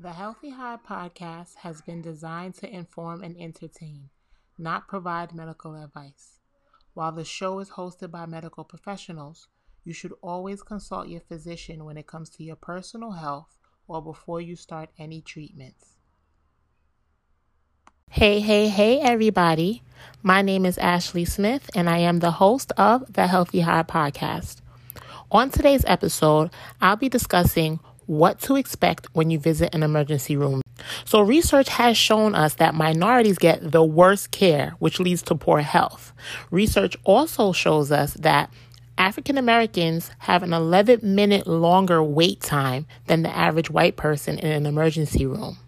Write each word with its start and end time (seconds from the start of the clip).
The 0.00 0.12
Healthy 0.12 0.50
High 0.50 0.78
podcast 0.88 1.56
has 1.62 1.82
been 1.82 2.02
designed 2.02 2.54
to 2.56 2.72
inform 2.72 3.24
and 3.24 3.36
entertain, 3.36 4.10
not 4.56 4.86
provide 4.86 5.34
medical 5.34 5.74
advice. 5.74 6.38
While 6.94 7.10
the 7.10 7.24
show 7.24 7.58
is 7.58 7.70
hosted 7.70 8.12
by 8.12 8.24
medical 8.26 8.62
professionals, 8.62 9.48
you 9.82 9.92
should 9.92 10.12
always 10.22 10.62
consult 10.62 11.08
your 11.08 11.22
physician 11.22 11.84
when 11.84 11.96
it 11.96 12.06
comes 12.06 12.30
to 12.30 12.44
your 12.44 12.54
personal 12.54 13.10
health 13.10 13.56
or 13.88 14.00
before 14.00 14.40
you 14.40 14.54
start 14.54 14.90
any 15.00 15.20
treatments. 15.20 15.96
Hey, 18.08 18.38
hey, 18.38 18.68
hey, 18.68 19.00
everybody. 19.00 19.82
My 20.22 20.42
name 20.42 20.64
is 20.64 20.78
Ashley 20.78 21.24
Smith, 21.24 21.68
and 21.74 21.90
I 21.90 21.98
am 21.98 22.20
the 22.20 22.38
host 22.38 22.70
of 22.76 23.14
the 23.14 23.26
Healthy 23.26 23.62
High 23.62 23.82
podcast. 23.82 24.58
On 25.32 25.50
today's 25.50 25.84
episode, 25.88 26.50
I'll 26.80 26.94
be 26.94 27.08
discussing 27.08 27.80
what 28.08 28.40
to 28.40 28.56
expect 28.56 29.06
when 29.12 29.30
you 29.30 29.38
visit 29.38 29.74
an 29.74 29.82
emergency 29.82 30.36
room. 30.36 30.62
So, 31.04 31.20
research 31.20 31.68
has 31.68 31.96
shown 31.96 32.34
us 32.34 32.54
that 32.54 32.74
minorities 32.74 33.38
get 33.38 33.70
the 33.70 33.84
worst 33.84 34.30
care, 34.30 34.74
which 34.78 34.98
leads 34.98 35.22
to 35.22 35.34
poor 35.34 35.60
health. 35.60 36.12
Research 36.50 36.96
also 37.04 37.52
shows 37.52 37.92
us 37.92 38.14
that 38.14 38.50
African 38.96 39.38
Americans 39.38 40.10
have 40.20 40.42
an 40.42 40.52
11 40.52 41.00
minute 41.02 41.46
longer 41.46 42.02
wait 42.02 42.40
time 42.40 42.86
than 43.06 43.22
the 43.22 43.36
average 43.36 43.70
white 43.70 43.96
person 43.96 44.38
in 44.38 44.50
an 44.50 44.66
emergency 44.66 45.26
room. 45.26 45.58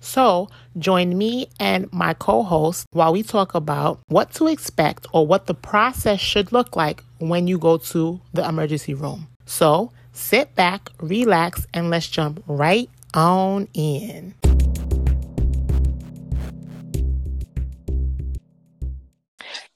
So, 0.00 0.48
join 0.78 1.16
me 1.16 1.48
and 1.58 1.92
my 1.92 2.14
co 2.14 2.42
host 2.42 2.86
while 2.92 3.12
we 3.12 3.22
talk 3.22 3.54
about 3.54 4.00
what 4.08 4.32
to 4.34 4.46
expect 4.46 5.06
or 5.12 5.26
what 5.26 5.46
the 5.46 5.54
process 5.54 6.20
should 6.20 6.52
look 6.52 6.76
like 6.76 7.02
when 7.18 7.46
you 7.46 7.58
go 7.58 7.78
to 7.78 8.20
the 8.32 8.46
emergency 8.46 8.94
room. 8.94 9.28
So, 9.46 9.92
sit 10.18 10.54
back, 10.54 10.90
relax, 11.00 11.66
and 11.72 11.90
let's 11.90 12.08
jump 12.08 12.42
right 12.46 12.90
on 13.14 13.68
in. 13.72 14.34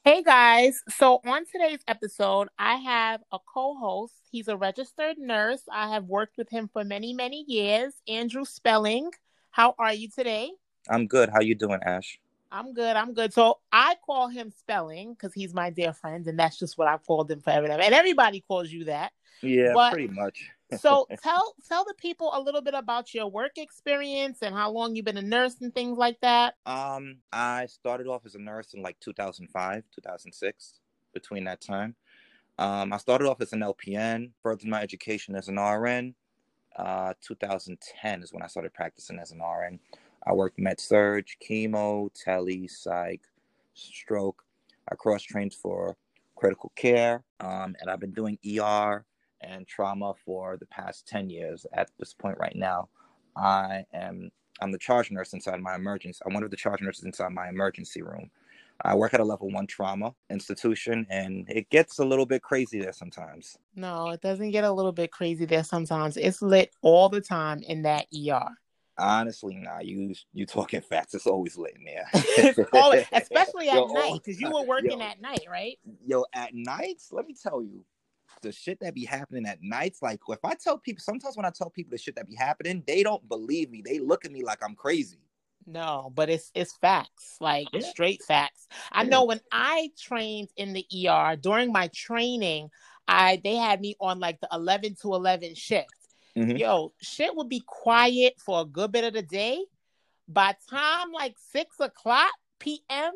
Hey 0.04 0.24
guys, 0.24 0.82
so 0.88 1.20
on 1.24 1.44
today's 1.46 1.78
episode, 1.86 2.48
I 2.58 2.74
have 2.74 3.20
a 3.30 3.38
co 3.38 3.76
host. 3.76 4.14
He's 4.32 4.48
a 4.48 4.56
registered 4.56 5.16
nurse. 5.16 5.62
I 5.72 5.90
have 5.90 6.06
worked 6.06 6.36
with 6.36 6.50
him 6.50 6.68
for 6.72 6.82
many, 6.82 7.12
many 7.12 7.44
years. 7.46 7.94
Andrew 8.08 8.42
Spellen. 8.42 9.10
How 9.52 9.76
are 9.78 9.94
you 9.94 10.08
today? 10.10 10.50
I'm 10.90 11.06
good. 11.06 11.28
How 11.28 11.40
you 11.40 11.54
doing, 11.54 11.78
Ash? 11.86 12.18
I'm 12.52 12.74
good. 12.74 12.96
I'm 12.96 13.14
good. 13.14 13.32
So 13.32 13.58
I 13.72 13.96
call 14.04 14.28
him 14.28 14.52
Spellen 14.52 15.16
because 15.16 15.32
he's 15.32 15.54
my 15.54 15.70
dear 15.70 15.94
friend, 15.94 16.26
and 16.26 16.38
that's 16.38 16.58
just 16.58 16.76
what 16.76 16.86
I've 16.86 17.04
called 17.06 17.30
him 17.30 17.40
forever. 17.40 17.66
And 17.66 17.94
everybody 17.94 18.44
calls 18.46 18.70
you 18.70 18.84
that. 18.84 19.12
Yeah, 19.40 19.72
but, 19.74 19.92
pretty 19.94 20.12
much. 20.12 20.50
so 20.78 21.06
tell 21.22 21.54
tell 21.66 21.84
the 21.84 21.94
people 21.94 22.30
a 22.34 22.40
little 22.40 22.60
bit 22.60 22.74
about 22.74 23.14
your 23.14 23.28
work 23.28 23.52
experience 23.56 24.38
and 24.42 24.54
how 24.54 24.70
long 24.70 24.94
you've 24.94 25.06
been 25.06 25.16
a 25.16 25.22
nurse 25.22 25.56
and 25.62 25.74
things 25.74 25.96
like 25.96 26.20
that. 26.20 26.54
Um, 26.66 27.16
I 27.32 27.66
started 27.66 28.06
off 28.06 28.26
as 28.26 28.34
a 28.34 28.38
nurse 28.38 28.74
in 28.74 28.82
like 28.82 29.00
2005, 29.00 29.84
2006. 29.94 30.74
Between 31.14 31.44
that 31.44 31.60
time, 31.60 31.94
um, 32.58 32.90
I 32.90 32.96
started 32.96 33.28
off 33.28 33.42
as 33.42 33.52
an 33.52 33.60
LPN, 33.60 34.30
furthered 34.42 34.68
my 34.68 34.80
education 34.80 35.34
as 35.34 35.48
an 35.48 35.56
RN. 35.56 36.14
Uh, 36.74 37.12
2010 37.20 38.22
is 38.22 38.32
when 38.32 38.42
I 38.42 38.46
started 38.46 38.72
practicing 38.72 39.18
as 39.18 39.30
an 39.30 39.40
RN. 39.40 39.78
I 40.26 40.32
worked 40.32 40.58
med 40.58 40.80
surg, 40.80 41.26
chemo, 41.40 42.10
tele, 42.14 42.68
psych, 42.68 43.22
stroke. 43.74 44.44
I 44.90 44.94
cross 44.94 45.22
trained 45.22 45.54
for 45.54 45.96
critical 46.36 46.72
care, 46.76 47.22
um, 47.40 47.76
and 47.80 47.88
I've 47.88 48.00
been 48.00 48.12
doing 48.12 48.38
ER 48.46 49.04
and 49.40 49.66
trauma 49.66 50.14
for 50.24 50.56
the 50.56 50.66
past 50.66 51.06
10 51.08 51.30
years 51.30 51.66
at 51.72 51.90
this 51.98 52.14
point 52.14 52.38
right 52.38 52.54
now. 52.54 52.88
I 53.36 53.84
am 53.92 54.30
I'm 54.60 54.70
the 54.70 54.78
charge 54.78 55.10
nurse 55.10 55.32
inside 55.32 55.60
my 55.60 55.74
emergency. 55.74 56.20
I'm 56.24 56.34
one 56.34 56.44
of 56.44 56.50
the 56.50 56.56
charge 56.56 56.80
nurses 56.80 57.04
inside 57.04 57.32
my 57.32 57.48
emergency 57.48 58.02
room. 58.02 58.30
I 58.84 58.94
work 58.94 59.14
at 59.14 59.20
a 59.20 59.24
level 59.24 59.50
one 59.50 59.66
trauma 59.66 60.14
institution 60.30 61.06
and 61.10 61.48
it 61.48 61.68
gets 61.70 61.98
a 61.98 62.04
little 62.04 62.26
bit 62.26 62.42
crazy 62.42 62.80
there 62.80 62.92
sometimes. 62.92 63.56
No, 63.74 64.10
it 64.10 64.20
doesn't 64.20 64.50
get 64.50 64.64
a 64.64 64.72
little 64.72 64.92
bit 64.92 65.10
crazy 65.10 65.44
there 65.46 65.64
sometimes. 65.64 66.16
It's 66.16 66.42
lit 66.42 66.74
all 66.82 67.08
the 67.08 67.20
time 67.20 67.62
in 67.62 67.82
that 67.82 68.06
ER. 68.14 68.48
Honestly, 68.98 69.56
nah, 69.56 69.80
you 69.80 70.14
you 70.32 70.46
talking 70.46 70.82
facts. 70.82 71.14
It's 71.14 71.26
always 71.26 71.56
lit 71.56 71.76
in 71.76 71.84
there. 71.84 72.66
always, 72.74 73.06
especially 73.12 73.68
at 73.68 73.76
yo, 73.76 73.86
night, 73.86 74.20
because 74.22 74.40
you 74.40 74.50
were 74.50 74.64
working 74.64 75.00
yo, 75.00 75.06
at 75.06 75.20
night, 75.20 75.44
right? 75.50 75.78
Yo, 76.04 76.24
at 76.34 76.50
nights, 76.52 77.08
let 77.10 77.26
me 77.26 77.34
tell 77.40 77.62
you, 77.62 77.84
the 78.42 78.52
shit 78.52 78.80
that 78.80 78.94
be 78.94 79.04
happening 79.04 79.46
at 79.46 79.62
nights. 79.62 80.02
Like 80.02 80.20
if 80.28 80.44
I 80.44 80.54
tell 80.54 80.78
people, 80.78 81.02
sometimes 81.02 81.36
when 81.36 81.46
I 81.46 81.50
tell 81.50 81.70
people 81.70 81.90
the 81.90 81.98
shit 81.98 82.16
that 82.16 82.28
be 82.28 82.36
happening, 82.36 82.82
they 82.86 83.02
don't 83.02 83.26
believe 83.28 83.70
me. 83.70 83.82
They 83.84 83.98
look 83.98 84.24
at 84.24 84.32
me 84.32 84.42
like 84.44 84.58
I'm 84.62 84.74
crazy. 84.74 85.18
No, 85.66 86.12
but 86.14 86.28
it's 86.28 86.50
it's 86.54 86.76
facts, 86.76 87.36
like 87.40 87.68
yeah. 87.72 87.80
straight 87.80 88.22
facts. 88.22 88.66
I 88.90 89.04
know 89.04 89.24
when 89.24 89.40
I 89.52 89.90
trained 89.98 90.48
in 90.56 90.72
the 90.72 90.84
ER 91.08 91.36
during 91.36 91.72
my 91.72 91.88
training, 91.94 92.70
I 93.06 93.40
they 93.42 93.54
had 93.54 93.80
me 93.80 93.94
on 94.00 94.18
like 94.18 94.40
the 94.40 94.48
eleven 94.52 94.96
to 95.02 95.14
eleven 95.14 95.54
shift. 95.54 96.01
Mm-hmm. 96.36 96.56
Yo, 96.56 96.92
shit 97.00 97.34
would 97.34 97.48
be 97.48 97.62
quiet 97.66 98.34
for 98.44 98.60
a 98.60 98.64
good 98.64 98.92
bit 98.92 99.04
of 99.04 99.12
the 99.12 99.22
day. 99.22 99.64
By 100.28 100.54
time 100.70 101.12
like 101.12 101.36
six 101.52 101.78
o'clock 101.80 102.32
p.m., 102.58 103.12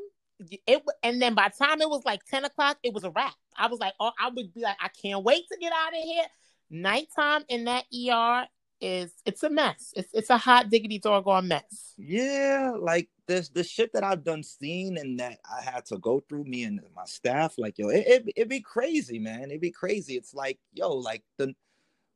it 0.66 0.82
and 1.02 1.20
then 1.20 1.34
by 1.34 1.48
the 1.48 1.64
time 1.64 1.80
it 1.80 1.88
was 1.88 2.04
like 2.04 2.24
10 2.24 2.44
o'clock, 2.44 2.78
it 2.82 2.92
was 2.92 3.04
a 3.04 3.10
wrap. 3.10 3.34
I 3.56 3.68
was 3.68 3.80
like, 3.80 3.94
oh, 4.00 4.12
I 4.20 4.28
would 4.28 4.52
be 4.52 4.60
like, 4.60 4.76
I 4.80 4.88
can't 4.88 5.24
wait 5.24 5.44
to 5.50 5.58
get 5.58 5.72
out 5.72 5.96
of 5.96 6.02
here. 6.02 6.24
Nighttime 6.68 7.44
in 7.48 7.64
that 7.64 7.84
ER 7.94 8.46
is 8.80 9.12
it's 9.24 9.42
a 9.42 9.50
mess. 9.50 9.92
It's 9.96 10.12
it's 10.12 10.30
a 10.30 10.36
hot 10.36 10.68
diggity 10.68 10.98
doggone 10.98 11.48
mess. 11.48 11.94
Yeah, 11.96 12.72
like 12.78 13.08
this 13.26 13.48
the 13.48 13.64
shit 13.64 13.92
that 13.94 14.04
I've 14.04 14.24
done 14.24 14.42
seen 14.42 14.98
and 14.98 15.18
that 15.20 15.38
I 15.50 15.62
had 15.62 15.86
to 15.86 15.98
go 15.98 16.20
through 16.28 16.44
me 16.44 16.64
and 16.64 16.80
my 16.94 17.04
staff, 17.06 17.54
like 17.56 17.78
yo, 17.78 17.88
it, 17.88 18.06
it 18.06 18.32
it'd 18.36 18.48
be 18.48 18.60
crazy, 18.60 19.18
man. 19.18 19.44
It'd 19.44 19.60
be 19.60 19.70
crazy. 19.70 20.16
It's 20.16 20.34
like, 20.34 20.58
yo, 20.74 20.92
like 20.92 21.22
the 21.38 21.54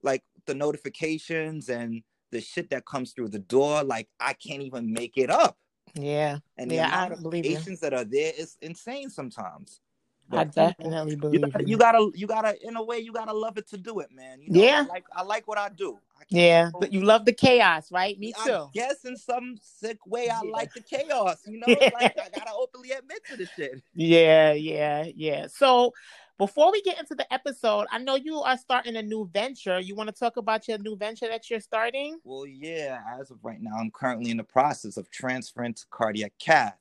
like 0.03 0.23
the 0.47 0.55
notifications 0.55 1.69
and 1.69 2.03
the 2.31 2.41
shit 2.41 2.71
that 2.71 2.87
comes 2.87 3.13
through 3.13 3.29
the 3.29 3.39
door, 3.39 3.83
like 3.83 4.09
I 4.19 4.33
can't 4.35 4.63
even 4.63 4.93
make 4.93 5.17
it 5.17 5.31
up. 5.31 5.57
Yeah. 5.95 6.39
And 6.57 6.71
the 6.71 6.77
yeah, 6.77 6.87
amount 6.89 7.25
I 7.25 7.29
of 7.29 7.43
patients 7.43 7.81
that 7.81 7.93
are 7.93 8.05
there 8.05 8.33
is 8.37 8.57
insane 8.63 9.11
sometimes. 9.11 9.81
But 10.29 10.39
I 10.39 10.45
definitely 10.45 11.17
believe 11.17 11.41
you 11.41 11.49
gotta, 11.49 11.65
you 11.67 11.77
gotta, 11.77 12.11
you 12.15 12.27
gotta, 12.29 12.67
in 12.67 12.77
a 12.77 12.83
way, 12.83 12.99
you 13.01 13.13
gotta 13.13 13.33
love 13.33 13.59
it 13.59 13.69
to 13.71 13.77
do 13.77 13.99
it, 13.99 14.11
man. 14.15 14.41
You 14.41 14.53
know, 14.53 14.63
yeah, 14.63 14.85
I 14.87 14.93
like, 14.93 15.05
I 15.13 15.23
like 15.23 15.49
what 15.49 15.59
I 15.59 15.71
do. 15.71 15.99
I 16.21 16.23
yeah, 16.29 16.71
but 16.79 16.93
you 16.93 17.03
love 17.03 17.25
the 17.25 17.33
chaos, 17.33 17.91
right? 17.91 18.17
Me 18.17 18.33
too. 18.45 18.67
Yes, 18.73 19.05
in 19.05 19.17
some 19.17 19.57
sick 19.61 19.99
way, 20.07 20.29
I 20.29 20.41
yeah. 20.45 20.53
like 20.53 20.73
the 20.73 20.83
chaos. 20.83 21.39
You 21.49 21.59
know, 21.67 21.67
yeah. 21.67 21.91
like 21.95 22.17
I 22.17 22.29
gotta 22.33 22.53
openly 22.57 22.93
admit 22.93 23.25
to 23.29 23.37
the 23.39 23.47
shit. 23.57 23.83
Yeah, 23.93 24.53
yeah, 24.53 25.09
yeah. 25.17 25.49
So, 25.49 25.95
before 26.41 26.73
we 26.73 26.81
get 26.81 26.99
into 26.99 27.15
the 27.15 27.31
episode, 27.31 27.87
I 27.93 27.99
know 27.99 28.15
you 28.15 28.41
are 28.41 28.57
starting 28.57 28.97
a 28.97 29.03
new 29.03 29.29
venture. 29.31 29.79
You 29.79 29.95
want 29.95 30.09
to 30.09 30.15
talk 30.15 30.39
about 30.39 30.67
your 30.67 30.79
new 30.79 30.97
venture 30.97 31.29
that 31.29 31.51
you're 31.51 31.61
starting? 31.61 32.19
Well, 32.25 32.47
yeah. 32.47 32.99
As 33.21 33.31
of 33.31 33.37
right 33.43 33.61
now, 33.61 33.77
I'm 33.79 33.91
currently 33.91 34.31
in 34.31 34.39
the 34.39 34.45
process 34.45 34.97
of 34.97 35.11
transferring 35.11 35.75
to 35.75 35.85
cardiac 35.91 36.33
cath. 36.39 36.79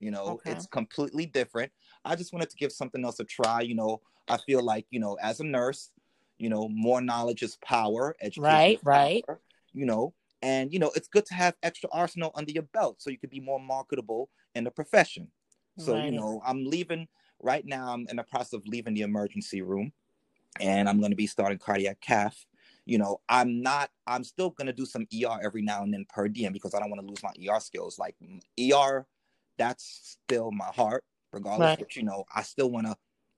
You 0.00 0.10
know, 0.10 0.24
okay. 0.24 0.52
it's 0.52 0.66
completely 0.66 1.24
different. 1.24 1.72
I 2.04 2.14
just 2.14 2.34
wanted 2.34 2.50
to 2.50 2.56
give 2.56 2.72
something 2.72 3.02
else 3.02 3.20
a 3.20 3.24
try. 3.24 3.62
You 3.62 3.74
know, 3.74 4.02
I 4.28 4.36
feel 4.36 4.62
like, 4.62 4.84
you 4.90 5.00
know, 5.00 5.16
as 5.22 5.40
a 5.40 5.44
nurse, 5.44 5.90
you 6.36 6.50
know, 6.50 6.68
more 6.68 7.00
knowledge 7.00 7.42
is 7.42 7.56
power. 7.64 8.16
Education 8.20 8.42
right, 8.42 8.80
right. 8.84 9.24
You 9.72 9.86
know, 9.86 10.12
and 10.42 10.72
you 10.72 10.78
know, 10.78 10.90
it's 10.94 11.08
good 11.08 11.24
to 11.26 11.34
have 11.34 11.54
extra 11.62 11.88
arsenal 11.90 12.32
under 12.34 12.52
your 12.52 12.64
belt 12.64 13.00
so 13.00 13.08
you 13.08 13.18
could 13.18 13.30
be 13.30 13.40
more 13.40 13.60
marketable 13.60 14.28
in 14.54 14.64
the 14.64 14.70
profession. 14.70 15.28
So, 15.78 15.94
right. 15.94 16.04
you 16.04 16.10
know, 16.10 16.42
I'm 16.44 16.66
leaving 16.66 17.08
right 17.40 17.64
now 17.64 17.92
I'm 17.92 18.06
in 18.08 18.16
the 18.16 18.22
process 18.22 18.54
of 18.54 18.66
leaving 18.66 18.94
the 18.94 19.02
emergency 19.02 19.62
room 19.62 19.92
and 20.58 20.88
I'm 20.88 20.98
going 20.98 21.10
to 21.10 21.16
be 21.16 21.26
starting 21.26 21.58
cardiac 21.58 22.00
cath. 22.00 22.46
You 22.86 22.98
know, 22.98 23.20
I'm 23.28 23.62
not, 23.62 23.90
I'm 24.06 24.24
still 24.24 24.50
going 24.50 24.66
to 24.66 24.72
do 24.72 24.86
some 24.86 25.06
ER 25.14 25.38
every 25.42 25.62
now 25.62 25.82
and 25.82 25.92
then 25.92 26.06
per 26.08 26.28
diem 26.28 26.52
because 26.52 26.74
I 26.74 26.80
don't 26.80 26.90
want 26.90 27.02
to 27.02 27.06
lose 27.06 27.22
my 27.22 27.30
ER 27.48 27.60
skills. 27.60 27.98
Like 27.98 28.16
ER, 28.58 29.06
that's 29.58 30.18
still 30.24 30.50
my 30.50 30.66
heart, 30.74 31.04
regardless. 31.32 31.68
Right. 31.68 31.78
But, 31.78 31.94
you 31.94 32.02
know, 32.02 32.24
I 32.34 32.42
still 32.42 32.70
want 32.70 32.86
to, 32.86 32.96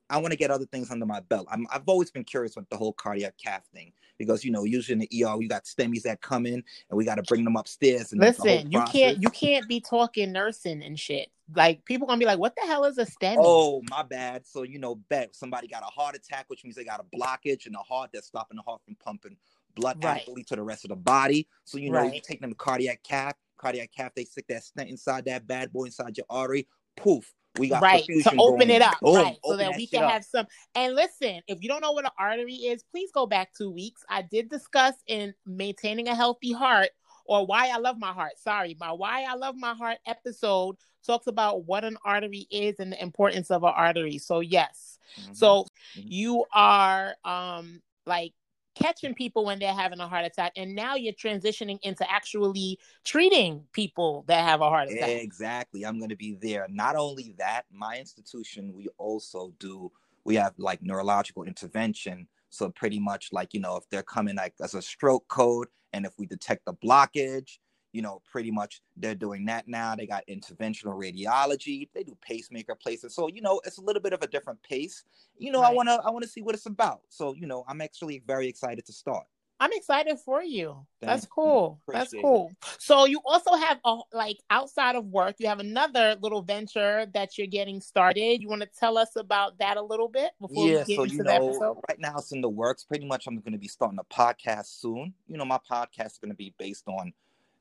I 0.09 0.17
want 0.17 0.31
to 0.31 0.37
get 0.37 0.49
other 0.51 0.65
things 0.65 0.91
under 0.91 1.05
my 1.05 1.19
belt. 1.21 1.47
i 1.51 1.57
have 1.71 1.83
always 1.87 2.11
been 2.11 2.23
curious 2.23 2.55
with 2.55 2.67
the 2.69 2.77
whole 2.77 2.93
cardiac 2.93 3.35
cath 3.37 3.65
thing 3.73 3.93
because 4.17 4.43
you 4.45 4.51
know 4.51 4.63
usually 4.63 4.93
in 4.93 4.99
the 4.99 5.25
ER 5.25 5.37
we 5.37 5.47
got 5.47 5.63
STEMIs 5.63 6.03
that 6.03 6.21
come 6.21 6.45
in 6.45 6.55
and 6.55 6.63
we 6.97 7.05
got 7.05 7.15
to 7.15 7.23
bring 7.23 7.43
them 7.43 7.55
upstairs. 7.55 8.11
And 8.11 8.21
listen, 8.21 8.71
you 8.71 8.83
can't 8.83 9.21
you 9.21 9.29
can't 9.29 9.67
be 9.67 9.79
talking 9.79 10.31
nursing 10.31 10.83
and 10.83 10.99
shit. 10.99 11.29
Like 11.55 11.85
people 11.85 12.07
gonna 12.07 12.19
be 12.19 12.25
like, 12.25 12.39
"What 12.39 12.55
the 12.55 12.67
hell 12.67 12.85
is 12.85 12.97
a 12.97 13.05
STEMI?" 13.05 13.37
Oh, 13.39 13.81
my 13.89 14.03
bad. 14.03 14.47
So 14.47 14.63
you 14.63 14.79
know, 14.79 14.95
bet 14.95 15.35
somebody 15.35 15.67
got 15.67 15.83
a 15.83 15.87
heart 15.87 16.15
attack, 16.15 16.45
which 16.47 16.63
means 16.63 16.75
they 16.75 16.83
got 16.83 16.99
a 16.99 17.17
blockage 17.17 17.65
in 17.65 17.73
the 17.73 17.79
heart 17.79 18.11
that's 18.13 18.27
stopping 18.27 18.57
the 18.57 18.63
heart 18.63 18.81
from 18.85 18.95
pumping 18.95 19.37
blood 19.75 20.03
right. 20.03 20.17
adequately 20.17 20.43
to 20.43 20.55
the 20.55 20.63
rest 20.63 20.85
of 20.85 20.89
the 20.89 20.95
body. 20.95 21.47
So 21.65 21.77
you 21.77 21.91
know, 21.91 21.99
right. 21.99 22.13
you 22.13 22.21
take 22.21 22.41
them 22.41 22.51
to 22.51 22.55
cardiac 22.55 23.03
cath, 23.03 23.35
cardiac 23.57 23.91
cath, 23.95 24.11
they 24.15 24.25
stick 24.25 24.45
that 24.49 24.63
stent 24.63 24.89
inside 24.89 25.25
that 25.25 25.47
bad 25.47 25.71
boy 25.71 25.85
inside 25.85 26.17
your 26.17 26.25
artery. 26.29 26.67
Poof, 26.95 27.33
we 27.57 27.69
got 27.69 27.81
right 27.81 28.03
to 28.05 28.35
open 28.37 28.69
it 28.69 28.81
up, 28.81 28.99
Boom, 29.01 29.15
right, 29.15 29.37
so 29.43 29.57
that, 29.57 29.71
that 29.71 29.77
we 29.77 29.87
can 29.87 30.07
have 30.07 30.23
some. 30.23 30.45
And 30.75 30.95
listen, 30.95 31.41
if 31.47 31.61
you 31.61 31.69
don't 31.69 31.81
know 31.81 31.91
what 31.91 32.05
an 32.05 32.11
artery 32.19 32.55
is, 32.55 32.83
please 32.83 33.11
go 33.13 33.25
back 33.25 33.53
two 33.55 33.71
weeks. 33.71 34.03
I 34.09 34.23
did 34.23 34.49
discuss 34.49 34.95
in 35.07 35.33
maintaining 35.45 36.07
a 36.07 36.15
healthy 36.15 36.51
heart 36.51 36.89
or 37.25 37.45
Why 37.45 37.69
I 37.69 37.77
Love 37.77 37.97
My 37.97 38.11
Heart. 38.11 38.33
Sorry, 38.37 38.75
my 38.79 38.91
Why 38.91 39.25
I 39.29 39.35
Love 39.35 39.55
My 39.55 39.73
Heart 39.73 39.99
episode 40.05 40.77
talks 41.05 41.27
about 41.27 41.65
what 41.65 41.83
an 41.83 41.97
artery 42.03 42.47
is 42.49 42.79
and 42.79 42.91
the 42.91 43.01
importance 43.01 43.51
of 43.51 43.63
an 43.63 43.73
artery. 43.75 44.17
So 44.17 44.39
yes. 44.39 44.97
Mm-hmm. 45.19 45.33
So 45.33 45.65
mm-hmm. 45.97 46.01
you 46.03 46.45
are 46.53 47.15
um 47.23 47.81
like 48.05 48.33
catching 48.75 49.13
people 49.13 49.45
when 49.45 49.59
they're 49.59 49.73
having 49.73 49.99
a 49.99 50.07
heart 50.07 50.25
attack 50.25 50.53
and 50.55 50.73
now 50.73 50.95
you're 50.95 51.13
transitioning 51.13 51.77
into 51.83 52.09
actually 52.11 52.79
treating 53.03 53.63
people 53.71 54.23
that 54.27 54.43
have 54.43 54.61
a 54.61 54.69
heart 54.69 54.89
attack 54.89 55.09
exactly 55.09 55.85
i'm 55.85 55.99
going 55.99 56.09
to 56.09 56.15
be 56.15 56.35
there 56.41 56.65
not 56.69 56.95
only 56.95 57.35
that 57.37 57.63
my 57.71 57.97
institution 57.99 58.73
we 58.73 58.87
also 58.97 59.53
do 59.59 59.91
we 60.25 60.35
have 60.35 60.53
like 60.57 60.81
neurological 60.81 61.43
intervention 61.43 62.27
so 62.49 62.69
pretty 62.69 62.99
much 62.99 63.29
like 63.31 63.53
you 63.53 63.59
know 63.59 63.75
if 63.75 63.87
they're 63.89 64.03
coming 64.03 64.35
like 64.35 64.53
as 64.61 64.73
a 64.73 64.81
stroke 64.81 65.27
code 65.27 65.67
and 65.93 66.05
if 66.05 66.13
we 66.17 66.25
detect 66.25 66.65
the 66.65 66.73
blockage 66.73 67.59
you 67.93 68.01
know, 68.01 68.21
pretty 68.29 68.51
much 68.51 68.81
they're 68.97 69.15
doing 69.15 69.45
that 69.45 69.67
now. 69.67 69.95
They 69.95 70.07
got 70.07 70.23
interventional 70.27 70.97
radiology. 70.97 71.87
They 71.93 72.03
do 72.03 72.17
pacemaker 72.21 72.75
places. 72.75 73.15
So, 73.15 73.29
you 73.29 73.41
know, 73.41 73.61
it's 73.65 73.77
a 73.77 73.81
little 73.81 74.01
bit 74.01 74.13
of 74.13 74.21
a 74.21 74.27
different 74.27 74.61
pace. 74.63 75.03
You 75.37 75.51
know, 75.51 75.61
right. 75.61 75.71
I 75.71 75.73
want 75.73 75.89
to 75.89 76.01
I 76.03 76.09
want 76.09 76.23
to 76.23 76.29
see 76.29 76.41
what 76.41 76.55
it's 76.55 76.65
about. 76.65 77.01
So, 77.09 77.33
you 77.35 77.47
know, 77.47 77.63
I'm 77.67 77.79
actually 77.79 78.21
very 78.25 78.47
excited 78.47 78.85
to 78.87 78.93
start. 78.93 79.25
I'm 79.59 79.71
excited 79.71 80.19
for 80.19 80.43
you. 80.43 80.85
That's 80.99 81.25
cool. 81.25 81.79
That's 81.87 82.13
cool. 82.19 82.51
It. 82.51 82.75
So 82.79 83.05
you 83.05 83.21
also 83.25 83.53
have 83.53 83.79
a 83.85 83.99
like 84.11 84.37
outside 84.49 84.95
of 84.95 85.05
work, 85.05 85.35
you 85.39 85.47
have 85.47 85.59
another 85.59 86.17
little 86.19 86.41
venture 86.41 87.05
that 87.13 87.37
you're 87.37 87.47
getting 87.47 87.79
started. 87.79 88.41
You 88.41 88.49
want 88.49 88.61
to 88.63 88.69
tell 88.77 88.97
us 88.97 89.15
about 89.15 89.59
that 89.59 89.77
a 89.77 89.81
little 89.81 90.09
bit 90.09 90.31
before 90.41 90.67
yeah, 90.67 90.79
we 90.79 90.85
get 90.85 90.95
so, 90.95 91.03
into 91.03 91.15
you 91.15 91.23
the 91.23 91.33
episode? 91.33 91.77
Right 91.87 91.99
now 91.99 92.15
it's 92.17 92.33
in 92.33 92.41
the 92.41 92.49
works. 92.49 92.83
Pretty 92.83 93.05
much 93.05 93.25
I'm 93.27 93.39
going 93.39 93.53
to 93.53 93.59
be 93.59 93.69
starting 93.69 93.99
a 93.99 94.13
podcast 94.13 94.81
soon. 94.81 95.13
You 95.27 95.37
know, 95.37 95.45
my 95.45 95.59
podcast 95.69 96.07
is 96.07 96.17
going 96.17 96.31
to 96.31 96.37
be 96.37 96.53
based 96.57 96.87
on 96.87 97.13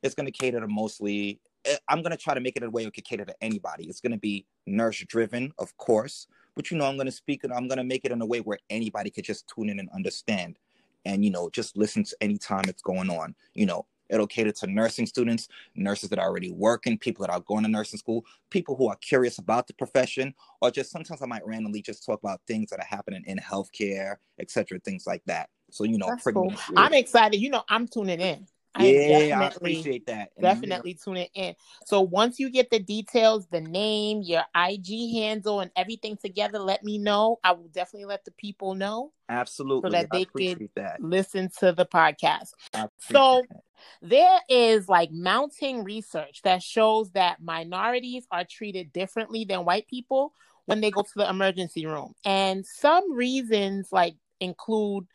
it's 0.03 0.15
going 0.15 0.27
to 0.27 0.33
cater 0.33 0.61
to 0.61 0.69
mostly 0.69 1.41
eh, 1.65 1.77
i'm 1.89 2.03
going 2.03 2.11
to 2.11 2.17
try 2.17 2.35
to 2.35 2.41
make 2.41 2.57
it 2.57 2.63
in 2.63 2.69
a 2.69 2.71
way 2.71 2.85
it 2.85 2.95
could 2.95 3.05
cater 3.05 3.25
to 3.25 3.35
anybody. 3.41 3.87
It's 3.87 4.01
going 4.01 4.13
to 4.13 4.19
be 4.19 4.47
nurse 4.67 5.05
driven 5.09 5.53
of 5.59 5.77
course 5.77 6.27
but 6.55 6.71
you 6.71 6.77
know 6.77 6.85
i'm 6.87 6.97
going 6.97 7.07
to 7.07 7.13
speak 7.13 7.45
and 7.45 7.53
i'm 7.53 7.69
going 7.69 7.79
to 7.79 7.85
make 7.85 8.05
it 8.05 8.13
in 8.13 8.21
a 8.21 8.27
way 8.27 8.41
where 8.41 8.59
anybody 8.71 9.11
could 9.11 9.25
just 9.25 9.51
tune 9.55 9.69
in 9.69 9.79
and 9.79 9.89
understand 9.95 10.59
and 11.05 11.25
you 11.25 11.31
know 11.31 11.51
just 11.51 11.77
listen 11.77 12.05
to 12.05 12.17
any 12.21 12.39
time 12.39 12.65
it's 12.69 12.83
going 12.83 13.11
on. 13.11 13.35
You 13.55 13.67
know 13.67 13.87
it'll 14.09 14.27
cater 14.27 14.53
to 14.53 14.67
nursing 14.67 15.07
students 15.07 15.49
nurses 15.75 16.11
that 16.11 16.19
are 16.19 16.29
already 16.29 16.51
working 16.51 16.99
people 16.99 17.25
that 17.25 17.33
are 17.33 17.41
going 17.41 17.63
to 17.63 17.71
nursing 17.71 17.99
school 17.99 18.25
people 18.51 18.77
who 18.77 18.89
are 18.89 18.97
curious 18.97 19.39
about 19.39 19.67
the 19.67 19.73
profession 19.75 20.35
or 20.61 20.71
just 20.71 20.91
sometimes 20.91 21.23
i 21.23 21.27
might 21.27 21.47
randomly 21.47 21.81
just 21.81 22.05
talk 22.05 22.21
about 22.23 22.41
things 22.47 22.69
that 22.69 22.79
are 22.79 22.87
happening 22.87 23.23
in 23.27 23.39
healthcare 23.39 24.17
etc 24.39 24.79
things 24.81 25.07
like 25.07 25.23
that. 25.27 25.49
So 25.71 25.85
you 25.85 25.97
know 25.97 26.15
cool. 26.25 26.53
i'm 26.77 26.93
excited. 26.93 27.41
You 27.41 27.51
know 27.51 27.63
i'm 27.69 27.89
tuning 27.89 28.21
in 28.21 28.47
I 28.75 28.87
yeah, 28.87 29.41
I 29.41 29.49
appreciate 29.49 30.07
that. 30.07 30.31
And 30.37 30.43
definitely 30.43 30.95
tune 30.95 31.19
it 31.19 31.31
in. 31.35 31.55
So 31.85 32.01
once 32.01 32.39
you 32.39 32.51
get 32.51 32.71
the 32.71 32.79
details, 32.79 33.47
the 33.51 33.61
name, 33.61 34.23
your 34.23 34.43
IG 34.57 35.15
handle, 35.15 35.61
and 35.61 35.71
everything 35.77 36.17
together, 36.17 36.59
let 36.59 36.83
me 36.83 36.99
know. 36.99 37.39
I 37.45 37.53
will 37.53 37.69
definitely 37.69 38.07
let 38.07 38.25
the 38.25 38.31
people 38.33 38.75
know. 38.75 39.13
Absolutely. 39.29 39.91
So 39.91 39.93
that 39.93 40.09
they 40.11 40.25
could 40.25 40.69
that. 40.77 41.03
listen 41.03 41.51
to 41.59 41.73
the 41.73 41.87
podcast. 41.87 42.53
So 42.99 43.43
that. 43.49 43.61
there 44.01 44.39
is 44.49 44.89
like 44.89 45.11
mounting 45.13 45.85
research 45.85 46.41
that 46.45 46.63
shows 46.63 47.11
that 47.13 47.43
minorities 47.43 48.27
are 48.31 48.45
treated 48.45 48.93
differently 48.93 49.45
than 49.45 49.65
white 49.65 49.87
people 49.87 50.33
when 50.67 50.81
they 50.81 50.91
go 50.91 51.03
to 51.03 51.13
the 51.17 51.29
emergency 51.29 51.87
room. 51.87 52.15
And 52.25 52.65
some 52.65 53.13
reasons 53.13 53.89
like 53.93 54.17
include 54.41 55.07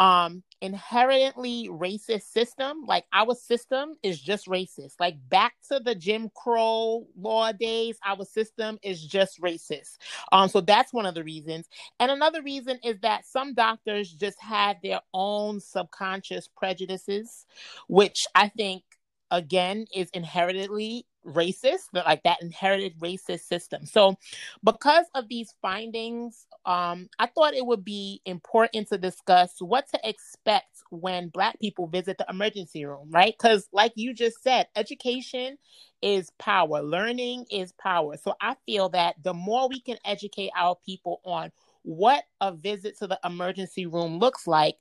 um 0.00 0.42
inherently 0.62 1.68
racist 1.70 2.22
system 2.24 2.84
like 2.86 3.04
our 3.12 3.34
system 3.34 3.96
is 4.02 4.20
just 4.20 4.48
racist. 4.48 4.94
Like 5.00 5.16
back 5.28 5.54
to 5.70 5.80
the 5.80 5.94
jim 5.94 6.30
crow 6.34 7.06
law 7.18 7.52
days 7.52 7.98
our 8.04 8.24
system 8.24 8.78
is 8.82 9.06
just 9.06 9.40
racist. 9.40 9.98
Um 10.32 10.48
so 10.48 10.62
that's 10.62 10.92
one 10.92 11.06
of 11.06 11.14
the 11.14 11.24
reasons. 11.24 11.68
And 12.00 12.10
another 12.10 12.42
reason 12.42 12.78
is 12.84 12.98
that 13.02 13.26
some 13.26 13.54
doctors 13.54 14.12
just 14.12 14.40
have 14.40 14.76
their 14.82 15.00
own 15.14 15.60
subconscious 15.60 16.48
prejudices 16.56 17.46
which 17.88 18.26
i 18.34 18.48
think 18.48 18.82
again 19.30 19.86
is 19.94 20.10
inherently 20.14 21.06
racist, 21.26 21.88
like 21.92 22.22
that 22.22 22.42
inherited 22.42 22.98
racist 22.98 23.40
system. 23.40 23.86
So, 23.86 24.16
because 24.64 25.06
of 25.14 25.28
these 25.28 25.54
findings, 25.60 26.46
um, 26.64 27.08
I 27.18 27.26
thought 27.26 27.54
it 27.54 27.66
would 27.66 27.84
be 27.84 28.20
important 28.24 28.88
to 28.88 28.98
discuss 28.98 29.54
what 29.60 29.88
to 29.90 30.00
expect 30.08 30.82
when 30.90 31.28
Black 31.28 31.58
people 31.60 31.86
visit 31.86 32.18
the 32.18 32.26
emergency 32.28 32.84
room, 32.84 33.08
right? 33.10 33.34
Because, 33.36 33.68
like 33.72 33.92
you 33.96 34.14
just 34.14 34.42
said, 34.42 34.68
education 34.76 35.58
is 36.02 36.30
power, 36.38 36.82
learning 36.82 37.46
is 37.50 37.72
power. 37.72 38.16
So, 38.16 38.34
I 38.40 38.56
feel 38.66 38.88
that 38.90 39.16
the 39.22 39.34
more 39.34 39.68
we 39.68 39.80
can 39.80 39.98
educate 40.04 40.50
our 40.56 40.76
people 40.84 41.20
on 41.24 41.52
what 41.82 42.24
a 42.40 42.52
visit 42.52 42.98
to 42.98 43.06
the 43.06 43.18
emergency 43.24 43.86
room 43.86 44.18
looks 44.18 44.46
like, 44.46 44.76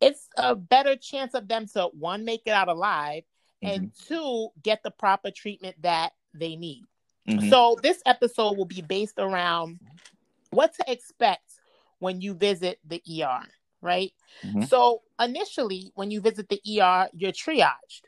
it's 0.00 0.28
a 0.36 0.54
better 0.54 0.96
chance 0.96 1.34
of 1.34 1.48
them 1.48 1.66
to 1.68 1.88
one 1.94 2.24
make 2.24 2.42
it 2.46 2.50
out 2.50 2.68
alive 2.68 3.22
mm-hmm. 3.64 3.82
and 3.82 3.92
two, 4.06 4.48
get 4.62 4.82
the 4.82 4.90
proper 4.90 5.30
treatment 5.30 5.76
that 5.82 6.12
they 6.32 6.56
need. 6.56 6.84
Mm-hmm. 7.28 7.48
So, 7.48 7.78
this 7.82 8.02
episode 8.04 8.56
will 8.56 8.66
be 8.66 8.82
based 8.82 9.18
around 9.18 9.80
what 10.50 10.74
to 10.74 10.84
expect 10.92 11.52
when 11.98 12.20
you 12.20 12.34
visit 12.34 12.78
the 12.86 13.02
ER, 13.08 13.44
right? 13.80 14.12
Mm-hmm. 14.44 14.64
So, 14.64 15.02
initially, 15.20 15.90
when 15.94 16.10
you 16.10 16.20
visit 16.20 16.48
the 16.48 16.60
ER, 16.80 17.08
you're 17.14 17.32
triaged. 17.32 18.02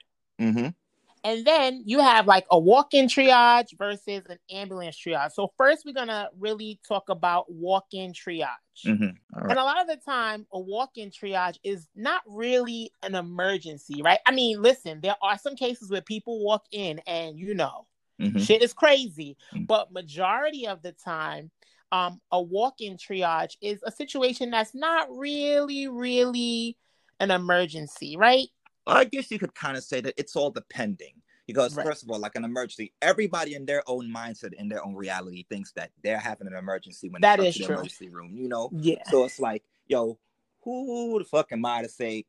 And 1.27 1.45
then 1.45 1.83
you 1.85 1.99
have 1.99 2.29
like 2.29 2.47
a 2.53 2.59
walk 2.59 2.95
in 2.95 3.09
triage 3.09 3.77
versus 3.77 4.23
an 4.29 4.39
ambulance 4.49 4.97
triage. 4.97 5.33
So, 5.33 5.53
first, 5.59 5.85
we're 5.85 5.93
going 5.93 6.07
to 6.07 6.31
really 6.39 6.79
talk 6.87 7.09
about 7.09 7.53
walk 7.53 7.87
in 7.93 8.13
triage. 8.13 8.47
Mm-hmm. 8.87 9.07
Right. 9.35 9.51
And 9.51 9.59
a 9.59 9.65
lot 9.65 9.81
of 9.81 9.89
the 9.89 9.97
time, 9.97 10.47
a 10.53 10.61
walk 10.61 10.91
in 10.95 11.11
triage 11.11 11.57
is 11.65 11.89
not 11.97 12.23
really 12.29 12.93
an 13.03 13.17
emergency, 13.17 14.03
right? 14.03 14.21
I 14.25 14.31
mean, 14.31 14.63
listen, 14.63 15.01
there 15.01 15.17
are 15.21 15.37
some 15.37 15.57
cases 15.57 15.91
where 15.91 16.01
people 16.01 16.45
walk 16.45 16.63
in 16.71 17.01
and 17.09 17.37
you 17.37 17.55
know, 17.55 17.89
mm-hmm. 18.23 18.39
shit 18.39 18.63
is 18.63 18.73
crazy. 18.73 19.37
Mm-hmm. 19.53 19.65
But 19.65 19.91
majority 19.91 20.69
of 20.69 20.81
the 20.83 20.93
time, 20.93 21.51
um, 21.91 22.21
a 22.31 22.41
walk 22.41 22.81
in 22.81 22.99
triage 22.99 23.57
is 23.61 23.81
a 23.85 23.91
situation 23.91 24.51
that's 24.51 24.77
not 24.77 25.09
really, 25.11 25.89
really 25.89 26.77
an 27.19 27.33
emergency, 27.33 28.17
right? 28.17 28.47
I 28.87 29.05
guess 29.05 29.31
you 29.31 29.39
could 29.39 29.55
kind 29.55 29.77
of 29.77 29.85
say 29.85 30.01
that 30.01 30.15
it's 30.17 30.37
all 30.37 30.51
depending. 30.51 31.15
Because 31.47 31.77
right. 31.77 31.87
first 31.87 32.03
of 32.03 32.11
all, 32.11 32.19
like 32.19 32.35
an 32.35 32.45
emergency, 32.45 32.93
everybody 33.01 33.55
in 33.55 33.67
their 33.67 33.83
own 33.87 34.13
mindset, 34.13 34.53
in 34.55 34.69
their 34.69 34.85
own 34.85 34.97
reality, 34.97 35.45
thinks 35.49 35.71
that 35.73 35.91
they're 36.03 36.19
having 36.19 36.49
an 36.49 36.55
emergency 36.55 37.09
when 37.09 37.23
that 37.23 37.39
they 37.39 37.49
is 37.49 37.55
to 37.55 37.61
the 37.61 37.67
true. 37.67 37.75
emergency 37.77 38.09
room. 38.09 38.33
You 38.35 38.49
know, 38.49 38.69
yeah. 38.73 39.03
So 39.11 39.25
it's 39.25 39.39
like, 39.39 39.63
yo, 39.87 40.19
who 40.63 41.21
the 41.21 41.25
fuck 41.25 41.53
am 41.53 41.65
I 41.65 41.83
to 41.83 41.89
say, 41.89 42.25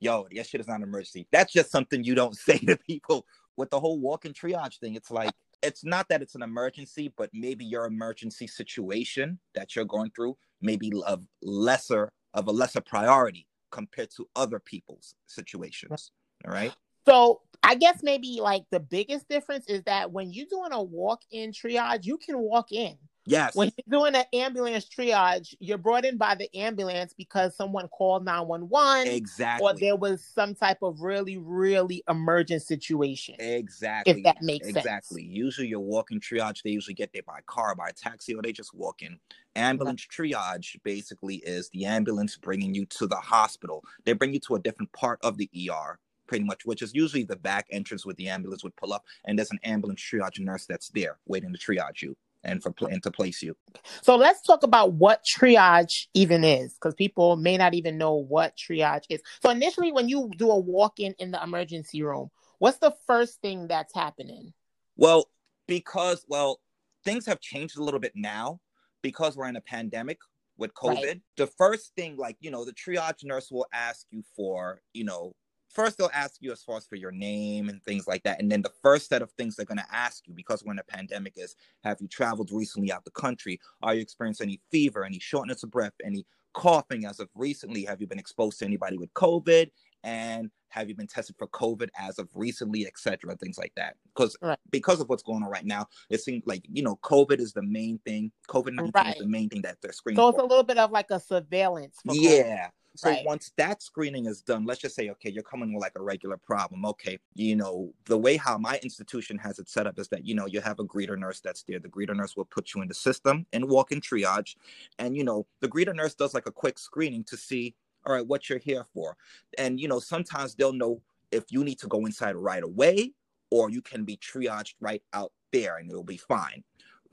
yo, 0.00 0.26
that 0.34 0.46
shit 0.46 0.62
is 0.62 0.68
not 0.68 0.76
an 0.76 0.84
emergency? 0.84 1.26
That's 1.32 1.52
just 1.52 1.70
something 1.70 2.02
you 2.02 2.14
don't 2.14 2.34
say 2.36 2.58
to 2.58 2.76
people. 2.76 3.26
With 3.58 3.70
the 3.70 3.80
whole 3.80 3.98
walk-in 3.98 4.34
triage 4.34 4.78
thing, 4.78 4.96
it's 4.96 5.10
like 5.10 5.32
it's 5.62 5.84
not 5.84 6.08
that 6.08 6.22
it's 6.22 6.34
an 6.34 6.42
emergency, 6.42 7.12
but 7.16 7.30
maybe 7.32 7.64
your 7.64 7.86
emergency 7.86 8.46
situation 8.46 9.38
that 9.54 9.76
you're 9.76 9.86
going 9.86 10.10
through 10.14 10.36
maybe 10.60 10.90
of 11.06 11.26
lesser 11.42 12.12
of 12.34 12.48
a 12.48 12.50
lesser 12.50 12.80
priority 12.80 13.46
compared 13.70 14.10
to 14.16 14.28
other 14.36 14.58
people's 14.58 15.14
situations. 15.26 16.10
All 16.46 16.52
right. 16.52 16.72
So 17.06 17.42
I 17.62 17.74
guess 17.76 18.02
maybe 18.02 18.38
like 18.40 18.64
the 18.70 18.80
biggest 18.80 19.28
difference 19.28 19.66
is 19.68 19.82
that 19.84 20.10
when 20.12 20.32
you're 20.32 20.46
doing 20.50 20.72
a 20.72 20.82
walk 20.82 21.22
in 21.30 21.52
triage, 21.52 22.04
you 22.04 22.18
can 22.18 22.38
walk 22.38 22.72
in. 22.72 22.96
Yes. 23.26 23.56
When 23.56 23.72
you're 23.76 24.00
doing 24.00 24.14
an 24.14 24.24
ambulance 24.32 24.86
triage, 24.88 25.54
you're 25.58 25.78
brought 25.78 26.04
in 26.04 26.16
by 26.16 26.36
the 26.36 26.54
ambulance 26.56 27.12
because 27.12 27.56
someone 27.56 27.88
called 27.88 28.24
911. 28.24 29.12
Exactly. 29.12 29.66
Or 29.66 29.74
there 29.74 29.96
was 29.96 30.24
some 30.24 30.54
type 30.54 30.78
of 30.82 31.00
really, 31.00 31.36
really 31.36 32.04
emergent 32.08 32.62
situation. 32.62 33.34
Exactly. 33.40 34.18
If 34.18 34.24
that 34.24 34.42
makes 34.42 34.68
exactly. 34.68 34.72
sense. 34.72 34.86
Exactly. 34.86 35.22
Usually 35.24 35.66
you're 35.66 35.80
walking 35.80 36.20
triage, 36.20 36.62
they 36.62 36.70
usually 36.70 36.94
get 36.94 37.12
there 37.12 37.22
by 37.26 37.40
car, 37.46 37.74
by 37.74 37.90
taxi, 37.96 38.34
or 38.34 38.42
they 38.42 38.52
just 38.52 38.74
walk 38.74 39.02
in. 39.02 39.18
Ambulance 39.56 40.06
triage 40.06 40.76
basically 40.84 41.36
is 41.36 41.68
the 41.70 41.84
ambulance 41.84 42.36
bringing 42.36 42.74
you 42.74 42.86
to 42.86 43.06
the 43.06 43.16
hospital. 43.16 43.82
They 44.04 44.12
bring 44.12 44.34
you 44.34 44.40
to 44.40 44.54
a 44.54 44.60
different 44.60 44.92
part 44.92 45.18
of 45.22 45.36
the 45.36 45.50
ER 45.68 45.98
pretty 46.28 46.44
much, 46.44 46.66
which 46.66 46.82
is 46.82 46.92
usually 46.92 47.22
the 47.22 47.36
back 47.36 47.66
entrance 47.70 48.04
where 48.04 48.14
the 48.16 48.28
ambulance 48.28 48.64
would 48.64 48.74
pull 48.74 48.92
up, 48.92 49.04
and 49.24 49.38
there's 49.38 49.52
an 49.52 49.60
ambulance 49.62 50.00
triage 50.00 50.40
nurse 50.40 50.66
that's 50.66 50.88
there 50.88 51.18
waiting 51.26 51.52
to 51.52 51.58
triage 51.58 52.02
you 52.02 52.16
and 52.46 52.62
for 52.62 52.72
and 52.88 53.02
to 53.02 53.10
place 53.10 53.42
you. 53.42 53.56
So 54.02 54.16
let's 54.16 54.40
talk 54.40 54.62
about 54.62 54.92
what 54.92 55.24
triage 55.24 56.06
even 56.14 56.44
is, 56.44 56.74
because 56.74 56.94
people 56.94 57.36
may 57.36 57.56
not 57.56 57.74
even 57.74 57.98
know 57.98 58.14
what 58.14 58.56
triage 58.56 59.04
is. 59.10 59.20
So 59.42 59.50
initially, 59.50 59.92
when 59.92 60.08
you 60.08 60.30
do 60.36 60.50
a 60.50 60.58
walk-in 60.58 61.14
in 61.18 61.30
the 61.30 61.42
emergency 61.42 62.02
room, 62.02 62.30
what's 62.58 62.78
the 62.78 62.94
first 63.06 63.40
thing 63.42 63.68
that's 63.68 63.94
happening? 63.94 64.52
Well, 64.96 65.28
because 65.66 66.24
well, 66.28 66.60
things 67.04 67.26
have 67.26 67.40
changed 67.40 67.76
a 67.76 67.82
little 67.82 68.00
bit 68.00 68.12
now 68.14 68.60
because 69.02 69.36
we're 69.36 69.48
in 69.48 69.56
a 69.56 69.60
pandemic 69.60 70.18
with 70.56 70.72
COVID. 70.72 71.04
Right. 71.04 71.20
The 71.36 71.48
first 71.48 71.92
thing, 71.96 72.16
like 72.16 72.36
you 72.40 72.50
know, 72.50 72.64
the 72.64 72.72
triage 72.72 73.24
nurse 73.24 73.50
will 73.50 73.66
ask 73.74 74.06
you 74.10 74.22
for, 74.34 74.80
you 74.94 75.04
know, 75.04 75.34
first 75.76 75.98
they'll 75.98 76.10
ask 76.14 76.36
you 76.40 76.50
as 76.50 76.62
far 76.62 76.78
as 76.78 76.86
for 76.86 76.96
your 76.96 77.12
name 77.12 77.68
and 77.68 77.82
things 77.84 78.08
like 78.08 78.22
that. 78.22 78.40
And 78.40 78.50
then 78.50 78.62
the 78.62 78.72
first 78.82 79.08
set 79.08 79.22
of 79.22 79.30
things 79.32 79.54
they're 79.54 79.66
going 79.66 79.78
to 79.78 79.94
ask 79.94 80.26
you 80.26 80.34
because 80.34 80.64
we're 80.64 80.72
in 80.72 80.78
a 80.78 80.84
pandemic 80.84 81.34
is 81.36 81.54
have 81.84 81.98
you 82.00 82.08
traveled 82.08 82.50
recently 82.50 82.90
out 82.90 83.04
the 83.04 83.10
country? 83.10 83.60
Are 83.82 83.94
you 83.94 84.00
experiencing 84.00 84.48
any 84.48 84.60
fever, 84.70 85.04
any 85.04 85.18
shortness 85.18 85.62
of 85.62 85.70
breath, 85.70 85.92
any 86.04 86.24
coughing 86.54 87.04
as 87.04 87.20
of 87.20 87.28
recently? 87.34 87.84
Have 87.84 88.00
you 88.00 88.06
been 88.06 88.18
exposed 88.18 88.58
to 88.60 88.64
anybody 88.64 88.96
with 88.96 89.12
COVID? 89.12 89.70
And 90.02 90.50
have 90.68 90.88
you 90.88 90.94
been 90.94 91.06
tested 91.06 91.36
for 91.38 91.48
COVID 91.48 91.88
as 91.98 92.18
of 92.18 92.28
recently, 92.34 92.86
etc. 92.86 93.34
Things 93.36 93.58
like 93.58 93.72
that. 93.76 93.96
Because 94.14 94.36
right. 94.42 94.58
because 94.70 95.00
of 95.00 95.08
what's 95.08 95.22
going 95.22 95.42
on 95.42 95.50
right 95.50 95.64
now, 95.64 95.86
it 96.10 96.20
seems 96.20 96.42
like 96.46 96.62
you 96.70 96.82
know 96.82 96.96
COVID 97.02 97.40
is 97.40 97.52
the 97.52 97.62
main 97.62 97.98
thing. 98.04 98.30
COVID 98.48 98.74
nineteen 98.74 98.92
right. 98.94 99.16
is 99.16 99.22
the 99.22 99.28
main 99.28 99.48
thing 99.48 99.62
that 99.62 99.78
they're 99.80 99.92
screening. 99.92 100.18
So 100.18 100.28
it's 100.28 100.38
for. 100.38 100.44
a 100.44 100.48
little 100.48 100.64
bit 100.64 100.78
of 100.78 100.90
like 100.90 101.10
a 101.10 101.18
surveillance. 101.18 101.98
yeah. 102.04 102.68
So 102.96 103.10
right. 103.10 103.24
once 103.24 103.52
that 103.56 103.82
screening 103.82 104.26
is 104.26 104.40
done, 104.40 104.64
let's 104.64 104.80
just 104.80 104.94
say, 104.94 105.10
okay, 105.10 105.30
you're 105.30 105.42
coming 105.42 105.72
with 105.72 105.82
like 105.82 105.92
a 105.96 106.02
regular 106.02 106.36
problem. 106.36 106.84
Okay, 106.84 107.18
you 107.34 107.56
know, 107.56 107.92
the 108.06 108.18
way 108.18 108.36
how 108.36 108.58
my 108.58 108.78
institution 108.82 109.38
has 109.38 109.58
it 109.58 109.68
set 109.68 109.86
up 109.86 109.98
is 109.98 110.08
that, 110.08 110.24
you 110.24 110.34
know, 110.34 110.46
you 110.46 110.60
have 110.60 110.78
a 110.78 110.84
greeter 110.84 111.18
nurse 111.18 111.40
that's 111.40 111.62
there. 111.62 111.78
The 111.78 111.88
greeter 111.88 112.16
nurse 112.16 112.36
will 112.36 112.44
put 112.44 112.74
you 112.74 112.82
in 112.82 112.88
the 112.88 112.94
system 112.94 113.46
and 113.52 113.68
walk 113.68 113.92
in 113.92 114.00
triage. 114.00 114.56
And, 114.98 115.16
you 115.16 115.24
know, 115.24 115.46
the 115.60 115.68
greeter 115.68 115.94
nurse 115.94 116.14
does 116.14 116.34
like 116.34 116.46
a 116.46 116.52
quick 116.52 116.78
screening 116.78 117.24
to 117.24 117.36
see, 117.36 117.74
all 118.04 118.14
right, 118.14 118.26
what 118.26 118.48
you're 118.48 118.58
here 118.58 118.84
for. 118.94 119.16
And, 119.58 119.80
you 119.80 119.88
know, 119.88 120.00
sometimes 120.00 120.54
they'll 120.54 120.72
know 120.72 121.00
if 121.30 121.44
you 121.50 121.64
need 121.64 121.78
to 121.80 121.86
go 121.88 122.06
inside 122.06 122.36
right 122.36 122.62
away 122.62 123.12
or 123.50 123.70
you 123.70 123.82
can 123.82 124.04
be 124.04 124.16
triaged 124.16 124.74
right 124.80 125.02
out 125.12 125.32
there 125.52 125.76
and 125.76 125.90
it'll 125.90 126.02
be 126.02 126.16
fine 126.16 126.62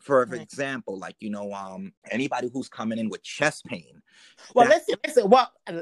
for 0.04 0.24
example, 0.34 1.00
like 1.00 1.16
you 1.20 1.30
know, 1.30 1.54
um, 1.54 1.94
anybody 2.12 2.50
who's 2.54 2.70
coming 2.70 3.00
in 3.00 3.10
with 3.10 3.24
chest 3.24 3.66
pain. 3.66 4.02
Well, 4.54 4.68
listen, 4.68 4.96
listen. 5.06 5.30
Well, 5.30 5.50
uh, 5.66 5.82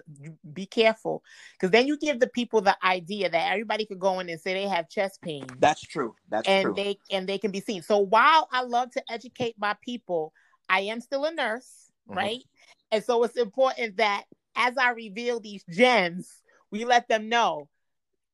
be 0.53 0.67
careful, 0.67 1.23
because 1.53 1.71
then 1.71 1.87
you 1.87 1.97
give 1.97 2.19
the 2.19 2.27
people 2.27 2.61
the 2.61 2.77
idea 2.85 3.29
that 3.29 3.51
everybody 3.51 3.85
could 3.85 3.99
go 3.99 4.19
in 4.19 4.29
and 4.29 4.39
say 4.39 4.53
they 4.53 4.67
have 4.67 4.89
chest 4.89 5.21
pain. 5.21 5.47
That's 5.59 5.81
true. 5.81 6.15
That's 6.29 6.47
and 6.47 6.65
true. 6.65 6.73
they 6.75 6.97
and 7.11 7.27
they 7.27 7.39
can 7.39 7.51
be 7.51 7.61
seen. 7.61 7.81
So 7.81 7.97
while 7.97 8.47
I 8.51 8.61
love 8.61 8.91
to 8.91 9.03
educate 9.09 9.55
my 9.59 9.75
people, 9.83 10.33
I 10.69 10.81
am 10.81 11.01
still 11.01 11.25
a 11.25 11.33
nurse, 11.33 11.91
mm-hmm. 12.07 12.17
right? 12.17 12.43
And 12.91 13.03
so 13.03 13.23
it's 13.23 13.37
important 13.37 13.97
that 13.97 14.25
as 14.55 14.77
I 14.77 14.91
reveal 14.91 15.39
these 15.39 15.63
gems, 15.69 16.29
we 16.69 16.85
let 16.85 17.07
them 17.07 17.27
know 17.27 17.69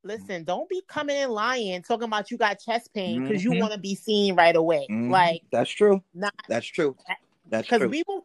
listen, 0.04 0.44
don't 0.44 0.68
be 0.68 0.82
coming 0.88 1.16
in 1.16 1.30
lying, 1.30 1.82
talking 1.82 2.04
about 2.04 2.30
you 2.30 2.38
got 2.38 2.58
chest 2.60 2.92
pain 2.94 3.22
because 3.22 3.42
mm-hmm. 3.42 3.52
you 3.52 3.60
want 3.60 3.72
to 3.72 3.78
be 3.78 3.94
seen 3.94 4.34
right 4.34 4.56
away. 4.56 4.86
Mm-hmm. 4.90 5.10
Like 5.10 5.42
that's 5.50 5.70
true. 5.70 6.02
Not 6.14 6.34
that's 6.48 6.66
true. 6.66 6.96
That's 7.50 7.68
because 7.68 7.88
we 7.88 8.02
will. 8.06 8.24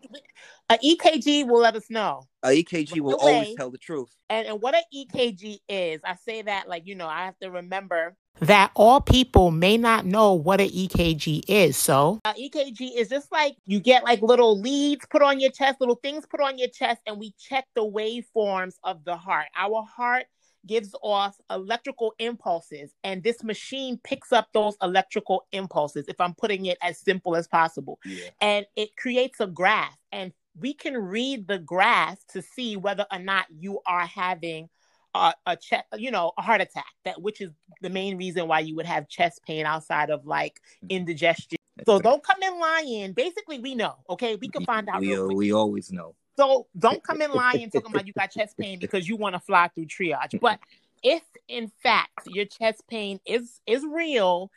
A 0.69 0.77
EKG 0.77 1.47
will 1.47 1.61
let 1.61 1.75
us 1.75 1.89
know. 1.89 2.27
A 2.43 2.63
EKG 2.63 2.99
will 2.99 3.17
way, 3.23 3.33
always 3.35 3.55
tell 3.55 3.69
the 3.69 3.77
truth. 3.77 4.15
And 4.29 4.47
and 4.47 4.61
what 4.61 4.75
an 4.75 4.83
EKG 4.93 5.59
is, 5.69 6.01
I 6.03 6.15
say 6.15 6.41
that 6.41 6.67
like 6.67 6.85
you 6.85 6.95
know 6.95 7.07
I 7.07 7.25
have 7.25 7.37
to 7.39 7.49
remember 7.49 8.15
that 8.39 8.71
all 8.75 8.99
people 8.99 9.51
may 9.51 9.77
not 9.77 10.05
know 10.05 10.33
what 10.33 10.59
an 10.59 10.69
EKG 10.69 11.43
is. 11.47 11.77
So, 11.77 12.19
uh, 12.25 12.33
EKG 12.33 12.95
is 12.95 13.09
just 13.09 13.31
like 13.31 13.55
you 13.65 13.79
get 13.79 14.03
like 14.03 14.21
little 14.21 14.59
leads 14.59 15.05
put 15.09 15.21
on 15.21 15.39
your 15.39 15.51
chest, 15.51 15.79
little 15.79 15.95
things 15.95 16.25
put 16.25 16.41
on 16.41 16.57
your 16.57 16.69
chest, 16.69 17.01
and 17.05 17.19
we 17.19 17.33
check 17.39 17.65
the 17.75 17.85
waveforms 17.85 18.75
of 18.83 19.03
the 19.05 19.15
heart. 19.15 19.47
Our 19.55 19.83
heart 19.83 20.25
gives 20.65 20.95
off 21.01 21.39
electrical 21.49 22.13
impulses, 22.19 22.93
and 23.03 23.23
this 23.23 23.43
machine 23.43 23.99
picks 24.03 24.31
up 24.31 24.47
those 24.53 24.75
electrical 24.81 25.45
impulses, 25.51 26.05
if 26.07 26.19
I'm 26.19 26.33
putting 26.33 26.65
it 26.67 26.77
as 26.81 26.97
simple 26.97 27.35
as 27.35 27.47
possible. 27.47 27.99
Yeah. 28.05 28.29
And 28.41 28.65
it 28.75 28.95
creates 28.97 29.39
a 29.39 29.47
graph, 29.47 29.97
and 30.11 30.31
we 30.59 30.73
can 30.73 30.95
read 30.97 31.47
the 31.47 31.57
graph 31.57 32.19
to 32.27 32.41
see 32.41 32.77
whether 32.77 33.05
or 33.11 33.19
not 33.19 33.45
you 33.49 33.79
are 33.85 34.05
having 34.05 34.69
a, 35.13 35.33
a 35.45 35.55
chest, 35.55 35.85
you 35.97 36.11
know, 36.11 36.31
a 36.37 36.41
heart 36.41 36.61
attack. 36.61 36.85
That 37.05 37.21
which 37.21 37.41
is 37.41 37.51
the 37.81 37.89
main 37.89 38.17
reason 38.17 38.47
why 38.47 38.59
you 38.59 38.75
would 38.75 38.85
have 38.85 39.07
chest 39.07 39.41
pain 39.45 39.65
outside 39.65 40.09
of 40.09 40.25
like 40.25 40.59
mm. 40.83 40.89
indigestion. 40.89 41.57
So 41.85 41.99
don't 41.99 42.23
come 42.23 42.41
in 42.41 42.59
lying. 42.59 43.13
Basically, 43.13 43.59
we 43.59 43.75
know. 43.75 43.95
Okay, 44.09 44.35
we 44.35 44.47
can 44.47 44.63
find 44.63 44.87
out. 44.89 45.01
We, 45.01 45.19
we 45.19 45.53
always 45.53 45.91
know. 45.91 46.15
So 46.37 46.67
don't 46.77 47.03
come 47.03 47.21
in 47.21 47.31
lying 47.31 47.69
talking 47.69 47.91
about 47.91 48.07
you 48.07 48.13
got 48.13 48.31
chest 48.31 48.57
pain 48.57 48.79
because 48.79 49.07
you 49.07 49.15
want 49.15 49.35
to 49.35 49.39
fly 49.39 49.69
through 49.73 49.85
triage. 49.85 50.39
But 50.39 50.59
if 51.03 51.21
in 51.47 51.71
fact 51.81 52.27
your 52.27 52.45
chest 52.45 52.83
pain 52.87 53.19
is 53.25 53.59
is 53.67 53.83
real, 53.85 54.51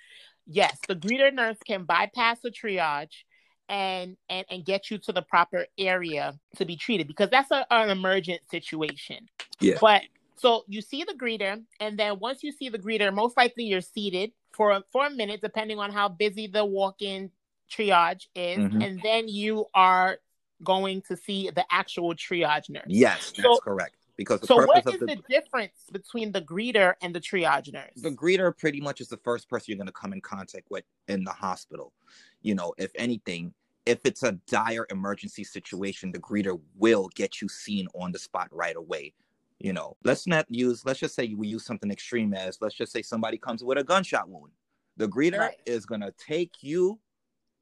yes, 0.47 0.78
the 0.88 0.97
greeter 0.97 1.33
nurse 1.33 1.59
can 1.66 1.85
bypass 1.85 2.40
the 2.40 2.50
triage 2.50 3.25
and 3.68 4.16
and 4.28 4.47
and 4.50 4.64
get 4.64 4.90
you 4.90 4.99
to 4.99 5.12
the 5.12 5.23
proper 5.23 5.66
area 5.78 6.38
to 6.56 6.64
be 6.64 6.76
treated 6.76 7.09
because 7.09 7.30
that's 7.30 7.50
a, 7.50 7.66
an 7.71 7.90
emergent 7.90 8.40
situation. 8.50 9.28
Yeah. 9.61 9.78
But 9.80 10.02
so 10.37 10.64
you 10.68 10.83
see 10.83 11.04
the 11.04 11.14
greeter, 11.14 11.62
and 11.80 11.99
then 11.99 12.18
once 12.18 12.42
you 12.42 12.52
see 12.52 12.68
the 12.68 12.78
greeter, 12.78 13.12
most 13.12 13.37
likely 13.37 13.64
you're 13.64 13.80
seated 13.80 14.33
for 14.52 14.83
for 14.92 15.06
a 15.06 15.11
minute, 15.11 15.40
depending 15.42 15.78
on 15.78 15.90
how 15.90 16.09
busy 16.09 16.47
the 16.47 16.64
walk-in 16.64 17.30
triage 17.71 18.26
is, 18.35 18.59
mm-hmm. 18.59 18.80
and 18.80 19.00
then 19.02 19.28
you 19.28 19.66
are 19.75 20.18
going 20.62 21.02
to 21.02 21.16
see 21.16 21.50
the 21.50 21.64
actual 21.70 22.14
triage 22.14 22.70
nurse. 22.70 22.84
Yes, 22.86 23.32
that's 23.36 23.42
so, 23.42 23.58
correct. 23.58 23.96
Because 24.16 24.46
so, 24.46 24.56
what 24.64 24.78
is 24.78 24.98
the, 24.98 25.06
the, 25.06 25.18
difference 25.28 25.75
between 25.92 26.32
the 26.32 26.40
greeter 26.40 26.94
and 27.02 27.14
the 27.14 27.20
triage 27.20 27.72
nurse? 27.72 27.92
The 27.96 28.10
greeter 28.10 28.56
pretty 28.56 28.80
much 28.80 29.00
is 29.00 29.08
the 29.08 29.18
first 29.18 29.48
person 29.48 29.66
you're 29.68 29.76
going 29.76 29.88
to 29.88 29.92
come 29.92 30.14
in 30.14 30.22
contact 30.22 30.70
with 30.70 30.84
in 31.08 31.22
the 31.22 31.32
hospital. 31.32 31.92
You 32.40 32.54
know, 32.54 32.72
if 32.78 32.90
anything, 32.94 33.52
if 33.84 34.00
it's 34.04 34.22
a 34.22 34.32
dire 34.48 34.86
emergency 34.90 35.44
situation, 35.44 36.12
the 36.12 36.18
greeter 36.18 36.58
will 36.76 37.10
get 37.14 37.42
you 37.42 37.48
seen 37.48 37.88
on 37.94 38.10
the 38.10 38.18
spot 38.18 38.48
right 38.52 38.76
away. 38.76 39.12
You 39.58 39.72
know, 39.75 39.96
let's 40.04 40.26
not 40.26 40.46
use, 40.48 40.84
let's 40.84 41.00
just 41.00 41.14
say 41.14 41.34
we 41.34 41.48
use 41.48 41.64
something 41.64 41.90
extreme 41.90 42.32
as, 42.34 42.58
let's 42.60 42.75
just 42.75 42.92
say 42.92 43.02
somebody 43.02 43.36
comes 43.38 43.62
with 43.62 43.78
a 43.78 43.84
gunshot 43.84 44.28
wound. 44.28 44.52
The 44.96 45.08
greeter 45.08 45.38
right. 45.38 45.60
is 45.66 45.84
going 45.84 46.00
to 46.00 46.12
take 46.18 46.62
you 46.62 46.98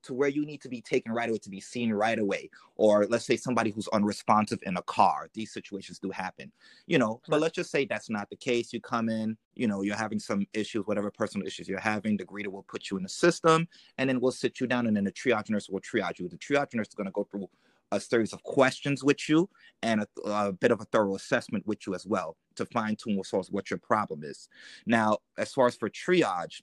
to 0.05 0.15
where 0.15 0.29
you 0.29 0.45
need 0.45 0.61
to 0.63 0.69
be 0.69 0.81
taken 0.81 1.13
right 1.13 1.29
away 1.29 1.39
to 1.39 1.51
be 1.51 1.61
seen 1.61 1.93
right 1.93 2.19
away. 2.19 2.51
Or 2.77 3.07
let's 3.07 3.25
say 3.25 3.37
somebody 3.37 3.71
who's 3.71 3.89
unresponsive 3.89 4.59
in 4.63 4.77
a 4.77 4.83
car 4.83 5.29
these 5.35 5.53
situations 5.53 5.99
do 5.99 6.11
happen 6.11 6.51
you 6.87 6.99
know 6.99 7.21
but 7.29 7.41
let's 7.41 7.55
just 7.55 7.71
say 7.71 7.85
that's 7.85 8.11
not 8.11 8.29
the 8.31 8.37
case. 8.37 8.73
You 8.73 8.81
come 8.81 9.09
in 9.09 9.37
you 9.55 9.67
know 9.69 9.83
you're 9.83 9.97
having 9.97 10.19
some 10.19 10.47
issues 10.53 10.87
whatever 10.87 11.11
personal 11.11 11.47
issues 11.47 11.69
you're 11.69 11.79
having 11.79 12.17
the 12.17 12.25
greeter 12.25 12.49
will 12.49 12.65
put 12.65 12.91
you 12.91 12.97
in 12.97 13.03
the 13.03 13.09
system 13.09 13.69
and 13.99 14.09
then 14.09 14.21
we'll 14.21 14.33
sit 14.33 14.61
you 14.61 14.67
down 14.67 14.87
and 14.87 14.97
then 14.97 15.05
the 15.05 15.13
triage 15.13 15.51
nurse 15.51 15.69
will 15.69 15.81
triage 15.81 16.19
you. 16.19 16.29
The 16.29 16.37
triage 16.37 16.75
nurse 16.75 16.89
is 16.89 16.95
going 16.95 17.07
to 17.07 17.13
go 17.13 17.25
through 17.25 17.49
a 17.93 18.01
series 18.01 18.33
of 18.33 18.43
questions 18.43 19.05
with 19.05 19.29
you 19.29 19.49
and 19.83 20.03
a, 20.03 20.29
a, 20.29 20.53
bit 20.53 20.71
of 20.71 20.81
a 20.81 20.85
thorough 20.85 21.15
assessment 21.15 21.67
with 21.67 21.87
you 21.87 21.95
as 21.95 22.07
well 22.07 22.37
to 22.57 22.67
fine 22.67 22.97
tune 22.97 23.21
what 23.51 23.71
your 23.71 23.79
problem 23.79 24.25
is. 24.25 24.49
Now, 24.87 25.19
as 25.39 25.53
far 25.53 25.67
as 25.67 25.77
for 25.77 25.89
triage, 25.89 26.63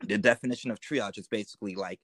the 0.00 0.18
definition 0.18 0.70
of 0.70 0.80
triage 0.80 1.18
is 1.18 1.28
basically 1.28 1.74
like 1.74 2.00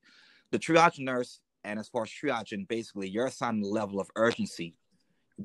the 0.51 0.59
triage 0.59 0.99
nurse, 0.99 1.41
and 1.65 1.79
as 1.79 1.89
far 1.89 2.03
as 2.03 2.11
triaging, 2.11 2.67
basically 2.69 3.09
you're 3.09 3.27
assigned 3.27 3.63
a 3.65 3.67
level 3.67 4.01
of 4.01 4.11
urgency 4.17 4.75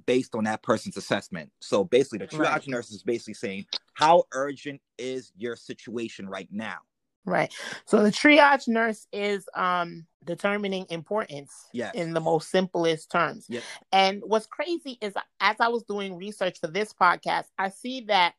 based 0.05 0.35
on 0.35 0.43
that 0.45 0.61
person's 0.63 0.97
assessment. 0.97 1.51
So 1.61 1.83
basically, 1.83 2.19
the 2.19 2.27
triage 2.27 2.49
right. 2.49 2.67
nurse 2.67 2.91
is 2.91 3.03
basically 3.03 3.35
saying, 3.35 3.65
How 3.93 4.23
urgent 4.33 4.81
is 4.97 5.31
your 5.37 5.55
situation 5.55 6.27
right 6.27 6.49
now? 6.51 6.77
Right. 7.25 7.51
So 7.85 8.03
the 8.03 8.11
triage 8.11 8.67
nurse 8.67 9.07
is 9.11 9.47
um 9.55 10.05
determining 10.23 10.85
importance 10.89 11.51
yes. 11.73 11.93
in 11.95 12.13
the 12.13 12.19
most 12.19 12.49
simplest 12.49 13.11
terms. 13.11 13.45
Yes. 13.49 13.63
And 13.91 14.21
what's 14.25 14.45
crazy 14.45 14.97
is 15.01 15.13
as 15.39 15.55
I 15.59 15.69
was 15.69 15.83
doing 15.83 16.17
research 16.17 16.59
for 16.59 16.67
this 16.67 16.93
podcast, 16.93 17.45
I 17.57 17.69
see 17.69 18.01
that 18.01 18.33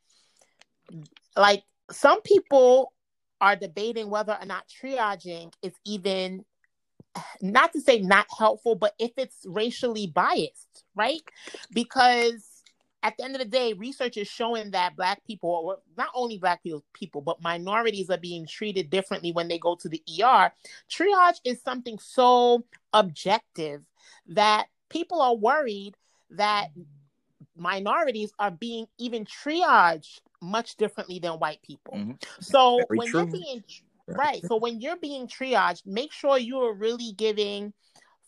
like 1.36 1.62
some 1.90 2.22
people 2.22 2.92
are 3.40 3.56
debating 3.56 4.08
whether 4.08 4.36
or 4.40 4.46
not 4.46 4.64
triaging 4.68 5.52
is 5.62 5.72
even 5.84 6.44
not 7.40 7.72
to 7.72 7.80
say 7.80 8.00
not 8.00 8.26
helpful, 8.36 8.74
but 8.74 8.94
if 8.98 9.12
it's 9.16 9.44
racially 9.46 10.06
biased, 10.06 10.84
right? 10.94 11.22
Because 11.72 12.56
at 13.02 13.16
the 13.16 13.24
end 13.24 13.34
of 13.36 13.40
the 13.40 13.46
day, 13.46 13.72
research 13.72 14.16
is 14.16 14.26
showing 14.26 14.72
that 14.72 14.96
Black 14.96 15.24
people, 15.24 15.50
or 15.50 15.78
not 15.96 16.08
only 16.14 16.38
Black 16.38 16.60
people, 16.92 17.20
but 17.20 17.40
minorities 17.42 18.10
are 18.10 18.18
being 18.18 18.46
treated 18.46 18.90
differently 18.90 19.32
when 19.32 19.48
they 19.48 19.58
go 19.58 19.76
to 19.76 19.88
the 19.88 20.02
ER. 20.20 20.50
Triage 20.90 21.40
is 21.44 21.62
something 21.62 21.98
so 21.98 22.64
objective 22.92 23.82
that 24.28 24.66
people 24.88 25.20
are 25.20 25.36
worried 25.36 25.94
that 26.30 26.68
minorities 27.56 28.32
are 28.38 28.50
being 28.50 28.86
even 28.98 29.24
triaged 29.24 30.20
much 30.42 30.76
differently 30.76 31.18
than 31.18 31.32
white 31.32 31.62
people. 31.62 31.94
Mm-hmm. 31.94 32.12
So 32.40 32.78
Very 32.88 32.98
when 32.98 33.08
true. 33.08 33.20
you're 33.20 33.30
being 33.30 33.64
Right. 34.08 34.44
So 34.46 34.56
when 34.56 34.80
you're 34.80 34.96
being 34.96 35.26
triaged, 35.26 35.86
make 35.86 36.12
sure 36.12 36.38
you 36.38 36.58
are 36.60 36.74
really 36.74 37.12
giving 37.16 37.72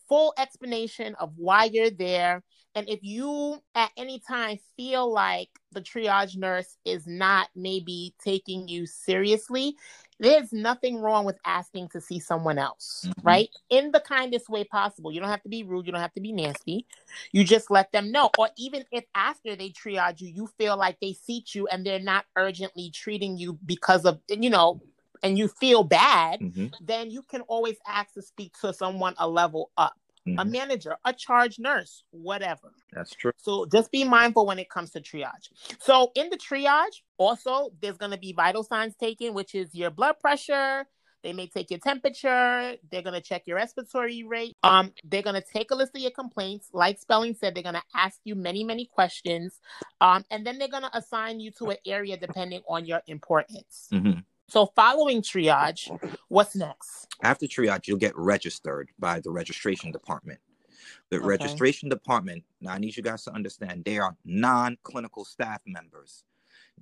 full 0.09 0.33
explanation 0.37 1.15
of 1.15 1.31
why 1.37 1.65
you're 1.65 1.91
there. 1.91 2.43
And 2.75 2.87
if 2.89 2.99
you 3.01 3.61
at 3.75 3.91
any 3.97 4.21
time 4.27 4.59
feel 4.75 5.11
like 5.11 5.49
the 5.71 5.81
triage 5.81 6.37
nurse 6.37 6.77
is 6.85 7.07
not 7.07 7.49
maybe 7.55 8.13
taking 8.23 8.67
you 8.67 8.85
seriously, 8.85 9.75
there's 10.19 10.51
nothing 10.51 10.97
wrong 10.97 11.25
with 11.25 11.37
asking 11.45 11.89
to 11.89 12.01
see 12.01 12.19
someone 12.19 12.57
else, 12.57 13.05
mm-hmm. 13.07 13.27
right? 13.27 13.49
In 13.69 13.91
the 13.91 13.99
kindest 14.01 14.49
way 14.49 14.65
possible. 14.65 15.11
You 15.11 15.19
don't 15.19 15.29
have 15.29 15.43
to 15.43 15.49
be 15.49 15.63
rude, 15.63 15.85
you 15.85 15.91
don't 15.91 16.01
have 16.01 16.13
to 16.13 16.21
be 16.21 16.31
nasty. 16.31 16.85
You 17.31 17.43
just 17.43 17.71
let 17.71 17.91
them 17.91 18.11
know. 18.11 18.29
Or 18.37 18.49
even 18.57 18.83
if 18.91 19.05
after 19.15 19.55
they 19.55 19.69
triage 19.69 20.21
you, 20.21 20.27
you 20.27 20.47
feel 20.57 20.77
like 20.77 20.99
they 20.99 21.13
seat 21.13 21.55
you 21.55 21.67
and 21.67 21.85
they're 21.85 21.99
not 21.99 22.25
urgently 22.35 22.91
treating 22.91 23.37
you 23.37 23.57
because 23.65 24.05
of, 24.05 24.19
you 24.29 24.49
know, 24.49 24.81
and 25.23 25.37
you 25.37 25.47
feel 25.47 25.83
bad, 25.83 26.39
mm-hmm. 26.39 26.67
then 26.81 27.11
you 27.11 27.23
can 27.23 27.41
always 27.41 27.77
ask 27.87 28.13
to 28.13 28.21
speak 28.21 28.53
to 28.61 28.73
someone 28.73 29.15
a 29.17 29.27
level 29.27 29.71
up. 29.77 29.93
Mm-hmm. 30.27 30.39
A 30.39 30.45
manager, 30.45 30.97
a 31.05 31.13
charge 31.13 31.59
nurse, 31.59 32.03
whatever. 32.11 32.73
That's 32.91 33.15
true. 33.15 33.31
So 33.37 33.65
just 33.65 33.89
be 33.89 34.03
mindful 34.03 34.45
when 34.45 34.59
it 34.59 34.69
comes 34.69 34.91
to 34.91 35.01
triage. 35.01 35.49
So 35.79 36.11
in 36.13 36.29
the 36.29 36.37
triage, 36.37 37.01
also 37.17 37.71
there's 37.81 37.97
going 37.97 38.11
to 38.11 38.17
be 38.17 38.33
vital 38.33 38.63
signs 38.63 38.95
taken, 38.97 39.33
which 39.33 39.55
is 39.55 39.73
your 39.73 39.89
blood 39.91 40.19
pressure, 40.19 40.85
they 41.23 41.33
may 41.33 41.47
take 41.47 41.69
your 41.69 41.79
temperature. 41.79 42.75
They're 42.89 43.01
gonna 43.01 43.21
check 43.21 43.43
your 43.45 43.57
respiratory 43.57 44.23
rate. 44.23 44.55
Um, 44.63 44.93
they're 45.03 45.21
gonna 45.21 45.41
take 45.41 45.71
a 45.71 45.75
list 45.75 45.95
of 45.95 46.01
your 46.01 46.11
complaints. 46.11 46.69
Like 46.73 46.99
Spellen 46.99 47.37
said, 47.37 47.55
they're 47.55 47.63
gonna 47.63 47.83
ask 47.93 48.19
you 48.23 48.35
many, 48.35 48.63
many 48.63 48.85
questions. 48.85 49.59
Um, 49.99 50.23
and 50.31 50.45
then 50.45 50.57
they're 50.57 50.69
gonna 50.69 50.91
assign 50.93 51.39
you 51.39 51.51
to 51.51 51.71
an 51.71 51.77
area 51.85 52.17
depending 52.17 52.61
on 52.69 52.85
your 52.85 53.01
importance. 53.07 53.89
Mm-hmm. 53.91 54.19
So, 54.49 54.65
following 54.75 55.21
triage, 55.21 55.95
what's 56.27 56.55
next? 56.55 57.07
After 57.21 57.45
triage, 57.45 57.87
you'll 57.87 57.99
get 57.99 58.17
registered 58.17 58.89
by 58.97 59.19
the 59.19 59.29
registration 59.29 59.91
department. 59.91 60.39
The 61.11 61.17
okay. 61.17 61.25
registration 61.25 61.87
department, 61.87 62.43
now 62.59 62.71
I 62.71 62.79
need 62.79 62.97
you 62.97 63.03
guys 63.03 63.23
to 63.25 63.31
understand, 63.31 63.85
they 63.85 63.99
are 63.99 64.15
non 64.25 64.75
clinical 64.81 65.23
staff 65.23 65.61
members. 65.67 66.23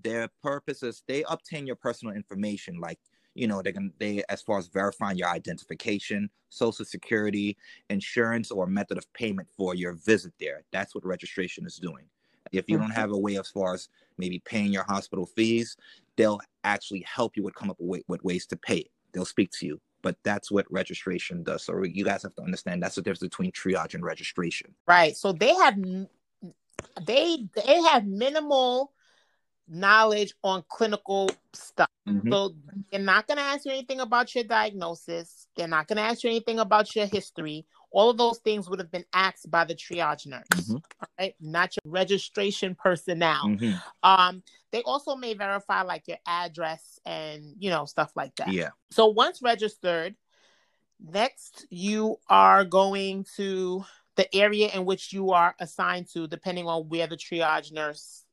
Their 0.01 0.29
purpose 0.41 0.81
is 0.81 1.03
they 1.07 1.25
obtain 1.27 1.67
your 1.67 1.75
personal 1.75 2.15
information, 2.15 2.79
like, 2.79 2.99
you 3.35 3.47
know, 3.47 3.61
they're 3.61 3.73
going 3.73 3.89
to, 3.89 3.95
they, 3.99 4.23
as 4.29 4.41
far 4.41 4.59
as 4.59 4.67
verifying 4.67 5.17
your 5.17 5.27
identification, 5.27 6.29
social 6.47 6.85
security, 6.85 7.57
insurance, 7.89 8.49
or 8.49 8.65
method 8.65 8.97
of 8.97 9.11
payment 9.11 9.49
for 9.57 9.75
your 9.75 9.93
visit 9.93 10.31
there. 10.39 10.63
That's 10.71 10.95
what 10.95 11.05
registration 11.05 11.65
is 11.65 11.75
doing. 11.75 12.05
If 12.51 12.69
you 12.69 12.77
don't 12.77 12.91
have 12.91 13.11
a 13.11 13.17
way 13.17 13.37
as 13.37 13.49
far 13.49 13.73
as 13.73 13.89
maybe 14.17 14.39
paying 14.45 14.71
your 14.71 14.83
hospital 14.83 15.25
fees, 15.25 15.77
they'll 16.15 16.41
actually 16.63 17.01
help 17.01 17.37
you 17.37 17.43
with 17.43 17.55
come 17.55 17.69
up 17.69 17.77
with, 17.79 18.03
with 18.07 18.23
ways 18.23 18.45
to 18.47 18.57
pay 18.57 18.77
it. 18.77 18.91
They'll 19.13 19.25
speak 19.25 19.51
to 19.59 19.65
you. 19.65 19.81
But 20.03 20.17
that's 20.23 20.51
what 20.51 20.71
registration 20.71 21.43
does. 21.43 21.63
So 21.63 21.83
you 21.83 22.05
guys 22.05 22.23
have 22.23 22.35
to 22.35 22.43
understand 22.43 22.83
that's 22.83 22.95
the 22.95 23.01
difference 23.01 23.19
between 23.19 23.51
triage 23.51 23.93
and 23.95 24.03
registration. 24.03 24.73
Right. 24.87 25.17
So 25.17 25.31
they 25.31 25.53
have 25.55 25.75
they 27.05 27.47
they 27.55 27.81
have 27.81 28.05
minimal 28.05 28.93
knowledge 29.67 30.33
on 30.43 30.63
clinical 30.69 31.29
stuff. 31.53 31.89
Mm-hmm. 32.07 32.31
So 32.31 32.53
they're 32.91 33.01
not 33.01 33.27
going 33.27 33.37
to 33.37 33.43
ask 33.43 33.65
you 33.65 33.71
anything 33.71 33.99
about 33.99 34.33
your 34.33 34.43
diagnosis. 34.45 35.47
They're 35.55 35.67
not 35.67 35.87
going 35.87 35.97
to 35.97 36.03
ask 36.03 36.23
you 36.23 36.29
anything 36.29 36.59
about 36.59 36.95
your 36.95 37.07
history. 37.07 37.65
All 37.91 38.09
of 38.09 38.17
those 38.17 38.39
things 38.39 38.69
would 38.69 38.79
have 38.79 38.91
been 38.91 39.05
asked 39.13 39.49
by 39.49 39.63
the 39.63 39.73
triage 39.73 40.27
nurse, 40.27 40.45
mm-hmm. 40.53 40.77
right? 41.19 41.35
Not 41.39 41.73
your 41.75 41.91
registration 41.91 42.75
personnel. 42.75 43.45
Mm-hmm. 43.45 43.77
Um, 44.03 44.43
they 44.71 44.81
also 44.83 45.15
may 45.15 45.33
verify 45.33 45.83
like 45.83 46.07
your 46.07 46.17
address 46.27 46.99
and 47.05 47.55
you 47.59 47.69
know 47.69 47.85
stuff 47.85 48.11
like 48.15 48.35
that. 48.35 48.51
Yeah. 48.51 48.69
So 48.91 49.07
once 49.07 49.41
registered, 49.41 50.15
next 50.99 51.65
you 51.69 52.17
are 52.29 52.65
going 52.65 53.25
to 53.37 53.85
the 54.17 54.35
area 54.35 54.69
in 54.73 54.83
which 54.83 55.13
you 55.13 55.31
are 55.31 55.55
assigned 55.59 56.07
to, 56.13 56.27
depending 56.27 56.67
on 56.67 56.89
where 56.89 57.07
the 57.07 57.15
triage 57.15 57.71
nurse 57.71 58.25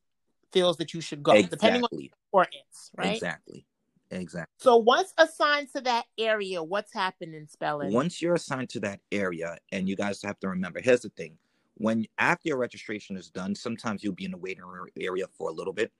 feels 0.51 0.77
that 0.77 0.93
you 0.93 0.99
should 1.01 1.23
go, 1.23 1.31
exactly. 1.33 1.57
depending 1.57 1.83
on 1.83 2.09
importance, 2.33 2.91
right? 2.97 3.13
Exactly. 3.13 3.65
Exactly. 4.11 4.53
So 4.57 4.77
once 4.77 5.13
assigned 5.17 5.71
to 5.73 5.81
that 5.81 6.05
area, 6.17 6.61
what's 6.61 6.93
happening, 6.93 7.47
Spellen? 7.47 7.91
Once 7.91 8.21
you're 8.21 8.35
assigned 8.35 8.69
to 8.69 8.79
that 8.81 8.99
area, 9.11 9.57
and 9.71 9.89
you 9.89 9.95
guys 9.95 10.21
have 10.21 10.39
to 10.39 10.49
remember, 10.49 10.79
here's 10.81 11.01
the 11.01 11.09
thing. 11.09 11.37
When 11.77 12.05
after 12.17 12.49
your 12.49 12.57
registration 12.57 13.17
is 13.17 13.29
done, 13.29 13.53
sometimes 13.53 14.03
you'll 14.03 14.13
be 14.13 14.25
in 14.25 14.31
the 14.31 14.37
waiting 14.37 14.63
area 14.99 15.25
for 15.37 15.49
a 15.49 15.53
little 15.53 15.73
bit. 15.73 15.91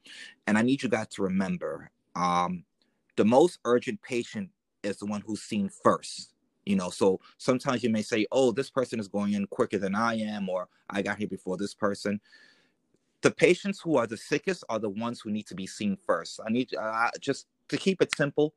And 0.48 0.58
I 0.58 0.62
need 0.62 0.84
you 0.84 0.90
guys 0.90 1.08
to 1.10 1.24
remember 1.24 1.92
um, 2.16 2.64
the 3.18 3.26
most 3.26 3.60
urgent 3.66 4.02
patient 4.02 4.50
is 4.84 4.98
the 4.98 5.06
one 5.06 5.22
who's 5.26 5.42
seen 5.42 5.70
first. 5.70 6.34
You 6.66 6.75
know, 6.75 6.90
so 6.90 7.20
sometimes 7.38 7.84
you 7.84 7.90
may 7.90 8.01
say, 8.01 8.25
oh, 8.32 8.51
this 8.51 8.72
person 8.72 9.00
is 9.00 9.08
going 9.08 9.34
in 9.34 9.46
quicker 9.48 9.77
than 9.77 9.94
I 9.94 10.16
am, 10.16 10.50
or 10.50 10.68
I 10.90 11.01
got 11.01 11.18
here 11.18 11.27
before 11.27 11.58
this 11.58 11.74
person 11.74 12.20
the 13.22 13.32
patients 13.32 13.79
who 13.79 13.98
are 13.98 14.06
the 14.06 14.18
sickest 14.18 14.64
are 14.70 14.77
the 14.77 14.88
ones 14.88 15.20
who 15.20 15.32
need 15.32 15.48
to 15.48 15.56
be 15.56 15.66
seen 15.66 15.98
first. 16.06 16.40
I 16.46 16.51
need 16.51 16.70
uh, 16.75 17.10
just 17.20 17.48
to 17.70 17.78
keep 17.78 18.01
it 18.01 18.16
simple, 18.16 18.54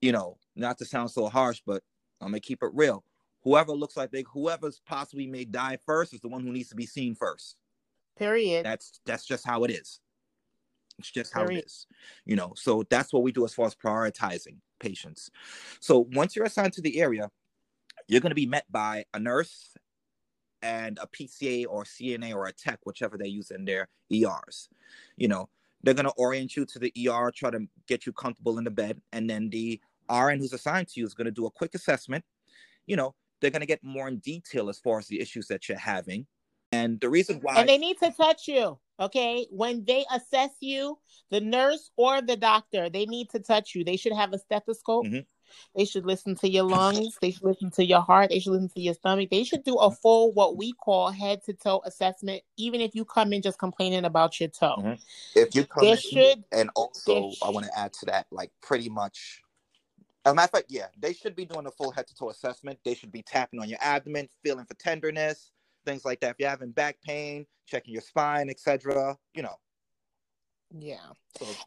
you 0.00 0.12
know, 0.12 0.38
not 0.56 0.78
to 0.78 0.84
sound 0.84 1.10
so 1.10 1.28
harsh, 1.28 1.62
but 1.66 1.82
I'm 2.20 2.28
gonna 2.28 2.40
keep 2.40 2.62
it 2.62 2.70
real. 2.72 3.04
Whoever 3.42 3.72
looks 3.72 3.96
like 3.96 4.10
they, 4.10 4.24
whoever's 4.32 4.80
possibly 4.86 5.26
may 5.26 5.44
die 5.44 5.78
first, 5.84 6.14
is 6.14 6.20
the 6.20 6.28
one 6.28 6.42
who 6.42 6.52
needs 6.52 6.68
to 6.68 6.76
be 6.76 6.86
seen 6.86 7.14
first. 7.14 7.56
Period. 8.16 8.64
That's 8.64 9.00
that's 9.04 9.26
just 9.26 9.46
how 9.46 9.64
it 9.64 9.70
is. 9.70 10.00
It's 10.98 11.10
just 11.10 11.32
how 11.32 11.44
it 11.44 11.64
is, 11.64 11.86
you 12.24 12.36
know. 12.36 12.52
So 12.56 12.84
that's 12.88 13.12
what 13.12 13.22
we 13.22 13.32
do 13.32 13.44
as 13.44 13.54
far 13.54 13.66
as 13.66 13.74
prioritizing 13.74 14.56
patients. 14.78 15.30
So 15.80 16.06
once 16.12 16.36
you're 16.36 16.44
assigned 16.44 16.74
to 16.74 16.82
the 16.82 17.00
area, 17.00 17.30
you're 18.08 18.20
going 18.20 18.30
to 18.30 18.36
be 18.36 18.46
met 18.46 18.70
by 18.70 19.04
a 19.14 19.18
nurse 19.18 19.74
and 20.60 20.98
a 21.00 21.06
PCA 21.06 21.66
or 21.68 21.84
CNA 21.84 22.34
or 22.34 22.46
a 22.46 22.52
tech, 22.52 22.80
whichever 22.84 23.16
they 23.16 23.26
use 23.26 23.50
in 23.50 23.64
their 23.64 23.88
ERs. 24.12 24.68
You 25.16 25.28
know, 25.28 25.48
they're 25.82 25.94
going 25.94 26.06
to 26.06 26.12
orient 26.12 26.56
you 26.56 26.64
to 26.66 26.78
the 26.78 26.92
ER, 27.08 27.30
try 27.34 27.50
to 27.50 27.66
get 27.86 28.06
you 28.06 28.12
comfortable 28.12 28.58
in 28.58 28.64
the 28.64 28.70
bed, 28.70 29.00
and 29.12 29.28
then 29.28 29.50
the 29.50 29.80
RN 30.10 30.38
who's 30.38 30.52
assigned 30.52 30.88
to 30.88 31.00
you 31.00 31.06
is 31.06 31.14
going 31.14 31.26
to 31.26 31.30
do 31.30 31.46
a 31.46 31.50
quick 31.50 31.74
assessment. 31.74 32.24
You 32.86 32.96
know, 32.96 33.14
they're 33.40 33.50
going 33.50 33.60
to 33.60 33.66
get 33.66 33.82
more 33.82 34.08
in 34.08 34.18
detail 34.18 34.68
as 34.68 34.78
far 34.78 34.98
as 34.98 35.06
the 35.06 35.20
issues 35.20 35.48
that 35.48 35.68
you're 35.68 35.78
having. 35.78 36.26
And 36.70 36.98
the 37.00 37.10
reason 37.10 37.38
why. 37.42 37.56
And 37.56 37.68
they 37.68 37.78
need 37.78 37.98
to 37.98 38.10
touch 38.10 38.48
you. 38.48 38.78
Okay. 38.98 39.46
When 39.50 39.84
they 39.84 40.04
assess 40.12 40.50
you, 40.60 40.98
the 41.30 41.40
nurse 41.40 41.90
or 41.96 42.22
the 42.22 42.36
doctor, 42.36 42.88
they 42.88 43.04
need 43.04 43.30
to 43.30 43.40
touch 43.40 43.74
you. 43.74 43.84
They 43.84 43.96
should 43.96 44.14
have 44.14 44.32
a 44.32 44.38
stethoscope. 44.38 45.06
Mm-hmm. 45.06 45.20
They 45.76 45.84
should 45.84 46.06
listen 46.06 46.34
to 46.36 46.48
your 46.48 46.64
lungs. 46.64 47.18
They 47.20 47.30
should 47.30 47.44
listen 47.44 47.70
to 47.72 47.84
your 47.84 48.00
heart. 48.00 48.30
They 48.30 48.38
should 48.38 48.52
listen 48.52 48.70
to 48.70 48.80
your 48.80 48.94
stomach. 48.94 49.30
They 49.30 49.44
should 49.44 49.64
do 49.64 49.76
a 49.76 49.90
full, 49.90 50.32
what 50.32 50.56
we 50.56 50.72
call 50.72 51.10
head 51.10 51.42
to 51.44 51.52
toe 51.52 51.82
assessment, 51.84 52.42
even 52.56 52.80
if 52.80 52.94
you 52.94 53.04
come 53.04 53.32
in 53.32 53.42
just 53.42 53.58
complaining 53.58 54.04
about 54.04 54.38
your 54.40 54.48
toe. 54.48 54.76
Mm-hmm. 54.78 54.92
If 55.34 55.54
you 55.54 55.64
come 55.64 55.84
there 55.84 55.94
in, 55.94 56.00
should, 56.00 56.44
and 56.52 56.70
also 56.74 57.32
I 57.42 57.50
want 57.50 57.66
to 57.66 57.78
add 57.78 57.92
to 57.94 58.06
that, 58.06 58.26
like 58.30 58.50
pretty 58.62 58.88
much. 58.88 59.42
As 60.24 60.32
a 60.32 60.34
matter 60.34 60.44
of 60.44 60.50
fact, 60.50 60.66
yeah, 60.68 60.86
they 60.98 61.12
should 61.12 61.34
be 61.34 61.44
doing 61.44 61.66
a 61.66 61.70
full 61.70 61.90
head 61.90 62.06
to 62.06 62.14
toe 62.14 62.30
assessment. 62.30 62.78
They 62.84 62.94
should 62.94 63.10
be 63.10 63.22
tapping 63.22 63.60
on 63.60 63.68
your 63.68 63.78
abdomen, 63.80 64.28
feeling 64.44 64.64
for 64.66 64.74
tenderness, 64.74 65.50
things 65.84 66.04
like 66.04 66.20
that. 66.20 66.30
If 66.30 66.36
you're 66.38 66.48
having 66.48 66.70
back 66.70 66.98
pain, 67.02 67.44
checking 67.66 67.92
your 67.92 68.02
spine, 68.02 68.48
etc. 68.48 69.16
You 69.34 69.42
know, 69.42 69.56
yeah. 70.78 70.96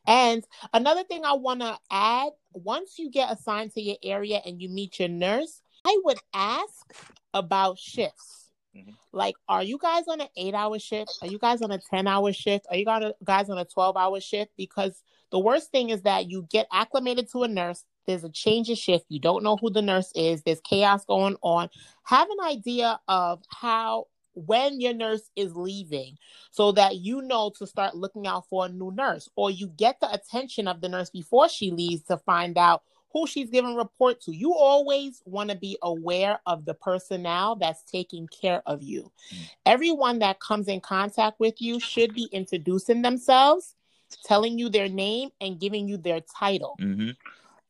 And 0.07 0.43
another 0.73 1.03
thing 1.03 1.23
I 1.25 1.33
want 1.33 1.61
to 1.61 1.77
add 1.91 2.29
once 2.53 2.97
you 2.97 3.09
get 3.09 3.31
assigned 3.31 3.73
to 3.73 3.81
your 3.81 3.97
area 4.03 4.41
and 4.45 4.61
you 4.61 4.69
meet 4.69 4.99
your 4.99 5.09
nurse, 5.09 5.61
I 5.85 5.99
would 6.03 6.17
ask 6.33 6.93
about 7.33 7.77
shifts. 7.77 8.51
Mm-hmm. 8.75 8.91
Like, 9.11 9.35
are 9.47 9.63
you 9.63 9.77
guys 9.77 10.03
on 10.07 10.21
an 10.21 10.27
eight 10.35 10.53
hour 10.53 10.79
shift? 10.79 11.17
Are 11.21 11.27
you 11.27 11.39
guys 11.39 11.61
on 11.61 11.71
a 11.71 11.79
10 11.79 12.07
hour 12.07 12.33
shift? 12.33 12.65
Are 12.69 12.75
you 12.75 12.85
guys 12.85 13.49
on 13.49 13.57
a 13.57 13.65
12 13.65 13.97
hour 13.97 14.19
shift? 14.19 14.51
Because 14.57 15.01
the 15.31 15.39
worst 15.39 15.71
thing 15.71 15.89
is 15.89 16.01
that 16.03 16.29
you 16.29 16.47
get 16.49 16.67
acclimated 16.71 17.31
to 17.31 17.43
a 17.43 17.47
nurse. 17.47 17.83
There's 18.05 18.23
a 18.23 18.29
change 18.29 18.69
of 18.69 18.77
shift. 18.77 19.05
You 19.09 19.19
don't 19.19 19.43
know 19.43 19.57
who 19.57 19.69
the 19.69 19.81
nurse 19.81 20.11
is. 20.15 20.43
There's 20.43 20.61
chaos 20.61 21.05
going 21.05 21.37
on. 21.41 21.69
Have 22.03 22.29
an 22.29 22.45
idea 22.45 22.99
of 23.07 23.41
how 23.49 24.05
when 24.35 24.79
your 24.79 24.93
nurse 24.93 25.29
is 25.35 25.55
leaving 25.55 26.17
so 26.51 26.71
that 26.73 26.97
you 26.97 27.21
know 27.21 27.51
to 27.57 27.65
start 27.65 27.95
looking 27.95 28.27
out 28.27 28.47
for 28.49 28.65
a 28.65 28.69
new 28.69 28.91
nurse 28.91 29.29
or 29.35 29.49
you 29.49 29.67
get 29.67 29.99
the 29.99 30.11
attention 30.11 30.67
of 30.67 30.81
the 30.81 30.89
nurse 30.89 31.09
before 31.09 31.49
she 31.49 31.71
leaves 31.71 32.03
to 32.03 32.17
find 32.17 32.57
out 32.57 32.83
who 33.15 33.25
she's 33.25 33.49
giving 33.49 33.75
report 33.75 34.19
to. 34.19 34.35
You 34.35 34.53
always 34.53 35.21
want 35.25 35.49
to 35.49 35.55
be 35.55 35.77
aware 35.81 36.37
of 36.45 36.65
the 36.65 36.73
personnel 36.73 37.55
that's 37.55 37.81
taking 37.83 38.27
care 38.27 38.61
of 38.65 38.83
you. 38.83 39.09
Mm. 39.33 39.49
Everyone 39.65 40.19
that 40.19 40.41
comes 40.41 40.67
in 40.67 40.81
contact 40.81 41.39
with 41.39 41.61
you 41.61 41.79
should 41.79 42.13
be 42.13 42.27
introducing 42.33 43.03
themselves, 43.03 43.73
telling 44.25 44.59
you 44.59 44.67
their 44.67 44.89
name, 44.89 45.29
and 45.39 45.61
giving 45.61 45.87
you 45.87 45.95
their 45.95 46.19
title. 46.37 46.75
Mm-hmm. 46.81 47.11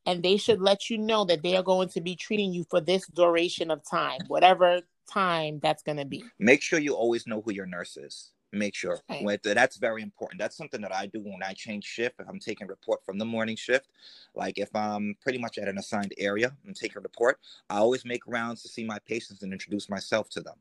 And 0.07 0.23
they 0.23 0.37
should 0.37 0.61
let 0.61 0.89
you 0.89 0.97
know 0.97 1.25
that 1.25 1.43
they 1.43 1.55
are 1.55 1.63
going 1.63 1.89
to 1.89 2.01
be 2.01 2.15
treating 2.15 2.51
you 2.51 2.65
for 2.67 2.81
this 2.81 3.05
duration 3.05 3.69
of 3.69 3.87
time, 3.87 4.21
whatever 4.27 4.81
time 5.05 5.59
that's 5.61 5.83
going 5.83 5.97
to 5.97 6.05
be. 6.05 6.23
Make 6.39 6.61
sure 6.61 6.79
you 6.79 6.95
always 6.95 7.27
know 7.27 7.41
who 7.41 7.53
your 7.53 7.65
nurse 7.65 7.97
is. 7.97 8.31
make 8.51 8.75
sure 8.75 8.99
right. 9.09 9.39
that's 9.43 9.77
very 9.77 10.01
important 10.01 10.39
that's 10.39 10.55
something 10.55 10.81
that 10.81 10.93
i 10.93 11.05
do 11.07 11.19
when 11.19 11.43
i 11.43 11.53
change 11.53 11.83
shift 11.83 12.15
if 12.19 12.27
i'm 12.29 12.39
taking 12.39 12.67
report 12.67 13.03
from 13.05 13.17
the 13.17 13.25
morning 13.25 13.55
shift 13.55 13.89
like 14.33 14.57
if 14.57 14.73
i'm 14.75 15.15
pretty 15.21 15.37
much 15.37 15.57
at 15.57 15.67
an 15.67 15.77
assigned 15.77 16.13
area 16.17 16.47
and 16.47 16.69
i'm 16.69 16.73
taking 16.73 17.01
report 17.01 17.37
i 17.69 17.77
always 17.77 18.05
make 18.05 18.21
rounds 18.27 18.61
to 18.61 18.69
see 18.69 18.85
my 18.85 18.99
patients 19.05 19.41
and 19.41 19.51
introduce 19.51 19.89
myself 19.89 20.29
to 20.29 20.41
them 20.41 20.55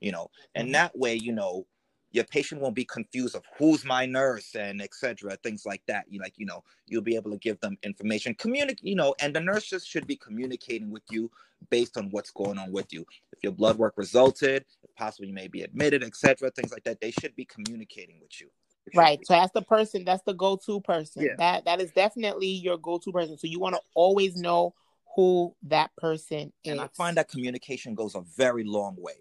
you 0.00 0.12
know 0.12 0.30
and 0.54 0.66
mm-hmm. 0.66 0.72
that 0.74 0.96
way 0.96 1.14
you 1.14 1.32
know 1.32 1.66
your 2.12 2.24
patient 2.24 2.60
won't 2.60 2.74
be 2.74 2.84
confused 2.84 3.34
of 3.34 3.44
who's 3.56 3.84
my 3.84 4.06
nurse 4.06 4.54
and 4.54 4.82
etc 4.82 5.36
things 5.42 5.64
like 5.64 5.82
that. 5.86 6.04
You 6.08 6.20
like 6.20 6.34
you 6.36 6.46
know 6.46 6.64
you'll 6.86 7.02
be 7.02 7.16
able 7.16 7.30
to 7.30 7.38
give 7.38 7.60
them 7.60 7.76
information 7.82 8.34
communicate 8.34 8.84
you 8.84 8.96
know 8.96 9.14
and 9.20 9.34
the 9.34 9.40
nurses 9.40 9.86
should 9.86 10.06
be 10.06 10.16
communicating 10.16 10.90
with 10.90 11.02
you 11.10 11.30
based 11.70 11.96
on 11.96 12.08
what's 12.10 12.30
going 12.30 12.58
on 12.58 12.72
with 12.72 12.92
you. 12.92 13.04
If 13.32 13.42
your 13.42 13.52
blood 13.52 13.78
work 13.78 13.94
resulted 13.96 14.64
if 14.82 14.94
possible 14.94 15.26
you 15.26 15.34
may 15.34 15.48
be 15.48 15.62
admitted 15.62 16.02
etc 16.02 16.50
things 16.50 16.72
like 16.72 16.84
that 16.84 17.00
they 17.00 17.10
should 17.10 17.34
be 17.36 17.44
communicating 17.44 18.18
with 18.20 18.40
you. 18.40 18.48
Right 18.94 19.24
so 19.24 19.34
that's 19.34 19.52
the 19.52 19.62
person 19.62 20.04
that's 20.04 20.22
the 20.24 20.34
go-to 20.34 20.80
person. 20.80 21.22
Yeah. 21.22 21.34
that 21.38 21.64
that 21.66 21.80
is 21.80 21.92
definitely 21.92 22.48
your 22.48 22.76
go-to 22.78 23.12
person 23.12 23.38
so 23.38 23.46
you 23.46 23.60
want 23.60 23.76
to 23.76 23.80
always 23.94 24.36
know 24.36 24.74
who 25.16 25.54
that 25.64 25.90
person 25.96 26.52
is 26.62 26.70
and 26.70 26.80
i 26.80 26.86
find 26.96 27.16
that 27.16 27.28
communication 27.28 27.96
goes 27.96 28.14
a 28.14 28.20
very 28.36 28.62
long 28.62 28.94
way 28.96 29.14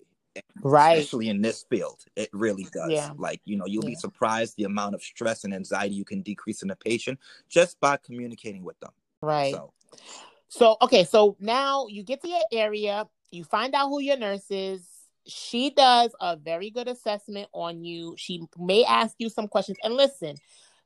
right. 0.62 0.97
especially 0.97 1.30
in 1.30 1.41
this 1.41 1.65
field 1.69 2.04
it 2.15 2.30
really 2.34 2.67
does. 2.71 2.91
Yeah. 2.91 3.12
like 3.17 3.41
you 3.45 3.58
know 3.58 3.65
you'll 3.65 3.84
yeah. 3.84 3.91
be 3.91 3.95
surprised 3.95 4.56
the 4.58 4.63
amount 4.63 4.95
of 4.95 5.02
stress 5.02 5.43
and 5.43 5.54
anxiety 5.54 5.95
you 5.95 6.06
can 6.06 6.21
decrease 6.21 6.63
in 6.63 6.69
a 6.69 6.75
patient 6.75 7.19
just 7.47 7.80
by 7.80 7.97
communicating 7.97 8.63
with 8.63 8.80
them. 8.80 8.91
Right. 9.21 9.54
So, 9.54 9.73
so 10.47 10.78
okay 10.82 11.04
so 11.04 11.36
now 11.39 11.88
you 11.88 12.04
get 12.04 12.21
to 12.21 12.28
your 12.28 12.43
area 12.52 13.08
you 13.32 13.43
find 13.43 13.73
out 13.75 13.89
who 13.89 13.99
your 13.99 14.17
nurse 14.17 14.49
is 14.49 14.86
she 15.25 15.69
does 15.69 16.12
a 16.21 16.36
very 16.36 16.69
good 16.69 16.88
assessment 16.88 17.47
on 17.54 17.84
you 17.84 18.15
she 18.17 18.41
may 18.58 18.84
ask 18.86 19.15
you 19.19 19.30
some 19.30 19.47
questions 19.47 19.78
and 19.84 19.93
listen 19.93 20.36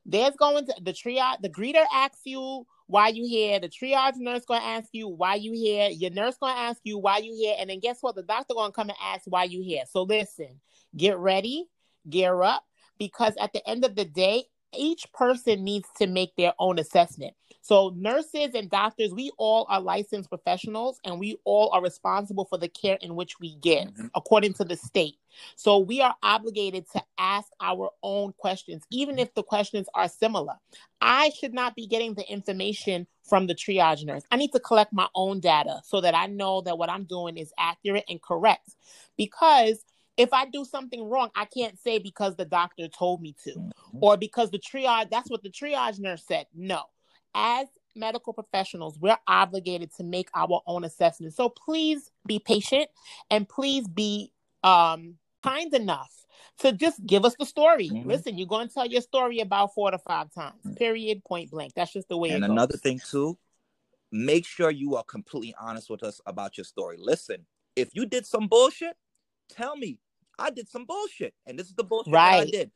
there's 0.06 0.36
going 0.36 0.66
to 0.66 0.74
the 0.82 0.92
triage 0.92 1.40
the 1.40 1.48
greeter 1.48 1.84
asks 1.92 2.20
you 2.24 2.66
why 2.86 3.08
you 3.08 3.26
here. 3.26 3.58
The 3.58 3.68
triage 3.68 4.16
nurse 4.16 4.44
gonna 4.44 4.64
ask 4.64 4.88
you 4.92 5.08
why 5.08 5.36
you 5.36 5.52
here. 5.52 5.88
Your 5.88 6.10
nurse 6.10 6.36
gonna 6.38 6.58
ask 6.58 6.80
you 6.84 6.98
why 6.98 7.18
you 7.18 7.34
here, 7.34 7.56
and 7.58 7.70
then 7.70 7.80
guess 7.80 7.98
what? 8.00 8.14
The 8.14 8.22
doctor 8.22 8.54
gonna 8.54 8.72
come 8.72 8.90
and 8.90 8.98
ask 9.02 9.22
why 9.26 9.44
you 9.44 9.62
here. 9.62 9.84
So 9.90 10.02
listen, 10.02 10.60
get 10.96 11.16
ready, 11.18 11.66
gear 12.08 12.42
up, 12.42 12.64
because 12.98 13.34
at 13.40 13.52
the 13.52 13.66
end 13.68 13.84
of 13.84 13.96
the 13.96 14.04
day, 14.04 14.44
each 14.76 15.10
person 15.12 15.64
needs 15.64 15.88
to 15.98 16.06
make 16.06 16.34
their 16.36 16.52
own 16.58 16.78
assessment. 16.78 17.34
So, 17.64 17.94
nurses 17.96 18.50
and 18.54 18.68
doctors, 18.68 19.14
we 19.14 19.30
all 19.38 19.64
are 19.70 19.80
licensed 19.80 20.28
professionals 20.28 21.00
and 21.02 21.18
we 21.18 21.38
all 21.44 21.70
are 21.72 21.82
responsible 21.82 22.44
for 22.44 22.58
the 22.58 22.68
care 22.68 22.98
in 23.00 23.14
which 23.16 23.40
we 23.40 23.54
give, 23.54 23.84
mm-hmm. 23.84 24.08
according 24.14 24.52
to 24.54 24.64
the 24.64 24.76
state. 24.76 25.16
So, 25.56 25.78
we 25.78 26.02
are 26.02 26.14
obligated 26.22 26.84
to 26.92 27.02
ask 27.16 27.48
our 27.62 27.88
own 28.02 28.34
questions, 28.36 28.82
even 28.90 29.18
if 29.18 29.32
the 29.32 29.42
questions 29.42 29.86
are 29.94 30.10
similar. 30.10 30.56
I 31.00 31.30
should 31.30 31.54
not 31.54 31.74
be 31.74 31.86
getting 31.86 32.12
the 32.12 32.30
information 32.30 33.06
from 33.22 33.46
the 33.46 33.54
triage 33.54 34.04
nurse. 34.04 34.24
I 34.30 34.36
need 34.36 34.52
to 34.52 34.60
collect 34.60 34.92
my 34.92 35.08
own 35.14 35.40
data 35.40 35.80
so 35.84 36.02
that 36.02 36.14
I 36.14 36.26
know 36.26 36.60
that 36.60 36.76
what 36.76 36.90
I'm 36.90 37.04
doing 37.04 37.38
is 37.38 37.50
accurate 37.58 38.04
and 38.10 38.20
correct. 38.20 38.76
Because 39.16 39.82
if 40.18 40.34
I 40.34 40.44
do 40.44 40.66
something 40.66 41.08
wrong, 41.08 41.30
I 41.34 41.46
can't 41.46 41.78
say 41.78 41.98
because 41.98 42.36
the 42.36 42.44
doctor 42.44 42.88
told 42.88 43.22
me 43.22 43.34
to 43.44 43.52
mm-hmm. 43.52 43.98
or 44.02 44.18
because 44.18 44.50
the 44.50 44.58
triage, 44.58 45.08
that's 45.08 45.30
what 45.30 45.42
the 45.42 45.48
triage 45.48 45.98
nurse 45.98 46.24
said. 46.28 46.44
No, 46.54 46.82
as 47.34 47.66
medical 47.96 48.32
professionals, 48.32 48.98
we're 48.98 49.18
obligated 49.26 49.90
to 49.96 50.04
make 50.04 50.28
our 50.34 50.60
own 50.66 50.84
assessment. 50.84 51.34
So 51.34 51.48
please 51.48 52.10
be 52.26 52.38
patient 52.38 52.88
and 53.30 53.48
please 53.48 53.86
be 53.86 54.32
um, 54.62 55.16
kind 55.42 55.72
enough 55.74 56.12
to 56.58 56.72
just 56.72 57.04
give 57.04 57.24
us 57.24 57.34
the 57.38 57.46
story. 57.46 57.88
Mm-hmm. 57.88 58.08
Listen, 58.08 58.38
you're 58.38 58.46
going 58.46 58.68
to 58.68 58.74
tell 58.74 58.86
your 58.86 59.00
story 59.00 59.40
about 59.40 59.74
four 59.74 59.90
to 59.90 59.98
five 59.98 60.32
times, 60.32 60.60
mm-hmm. 60.64 60.74
period, 60.74 61.24
point 61.24 61.50
blank. 61.50 61.72
That's 61.74 61.92
just 61.92 62.08
the 62.08 62.16
way 62.16 62.30
and 62.30 62.44
another 62.44 62.76
thing, 62.76 63.00
too, 63.10 63.38
make 64.12 64.46
sure 64.46 64.70
you 64.70 64.96
are 64.96 65.04
completely 65.04 65.54
honest 65.60 65.90
with 65.90 66.02
us 66.02 66.20
about 66.26 66.56
your 66.56 66.64
story. 66.64 66.96
Listen, 66.98 67.46
if 67.76 67.90
you 67.94 68.06
did 68.06 68.26
some 68.26 68.46
bullshit, 68.46 68.96
tell 69.50 69.76
me 69.76 69.98
I 70.38 70.50
did 70.50 70.68
some 70.68 70.84
bullshit. 70.84 71.34
And 71.46 71.58
this 71.58 71.68
is 71.68 71.74
the 71.74 71.84
bullshit 71.84 72.12
right. 72.12 72.46
I 72.46 72.50
did. 72.50 72.70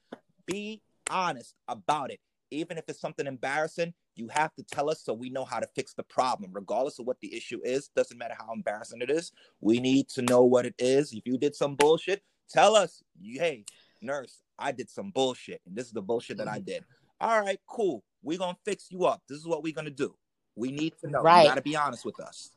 Be 0.47 0.83
honest 1.11 1.55
about 1.67 2.11
it. 2.11 2.21
Even 2.51 2.79
if 2.79 2.85
it's 2.89 3.01
something 3.01 3.27
embarrassing, 3.27 3.95
you 4.19 4.29
have 4.29 4.55
to 4.55 4.63
tell 4.63 4.91
us 4.91 5.03
so 5.03 5.13
we 5.13 5.31
know 5.31 5.45
how 5.45 5.61
to 5.61 5.67
fix 5.75 5.95
the 5.95 6.03
problem, 6.03 6.51
regardless 6.53 6.99
of 6.99 7.07
what 7.07 7.21
the 7.21 7.35
issue 7.35 7.61
is. 7.65 7.89
Doesn't 7.89 8.19
matter 8.19 8.35
how 8.39 8.53
embarrassing 8.53 9.01
it 9.01 9.11
is. 9.11 9.33
We 9.61 9.81
need 9.81 10.09
to 10.11 10.23
know 10.23 10.45
what 10.45 10.67
it 10.67 10.75
is. 10.79 11.13
If 11.13 11.27
you 11.27 11.39
did 11.39 11.55
some 11.55 11.75
bullshit, 11.75 12.23
tell 12.51 12.75
us, 12.75 13.03
hey, 13.23 13.65
nurse, 14.03 14.43
I 14.59 14.73
did 14.73 14.91
some 14.91 15.11
bullshit, 15.11 15.61
and 15.67 15.77
this 15.77 15.87
is 15.87 15.93
the 15.93 16.03
bullshit 16.03 16.39
that 16.39 16.49
I 16.49 16.57
mm-hmm. 16.57 16.65
did. 16.65 16.85
All 17.21 17.41
right, 17.41 17.59
cool. 17.67 18.05
We're 18.23 18.39
gonna 18.39 18.57
fix 18.65 18.91
you 18.91 19.05
up. 19.05 19.23
This 19.29 19.39
is 19.39 19.47
what 19.47 19.63
we're 19.63 19.75
gonna 19.75 19.91
do. 19.91 20.15
We 20.57 20.73
need 20.73 20.95
to 21.01 21.11
know. 21.11 21.23
Right. 21.23 21.43
You 21.43 21.49
gotta 21.49 21.63
be 21.63 21.77
honest 21.77 22.05
with 22.05 22.21
us. 22.21 22.51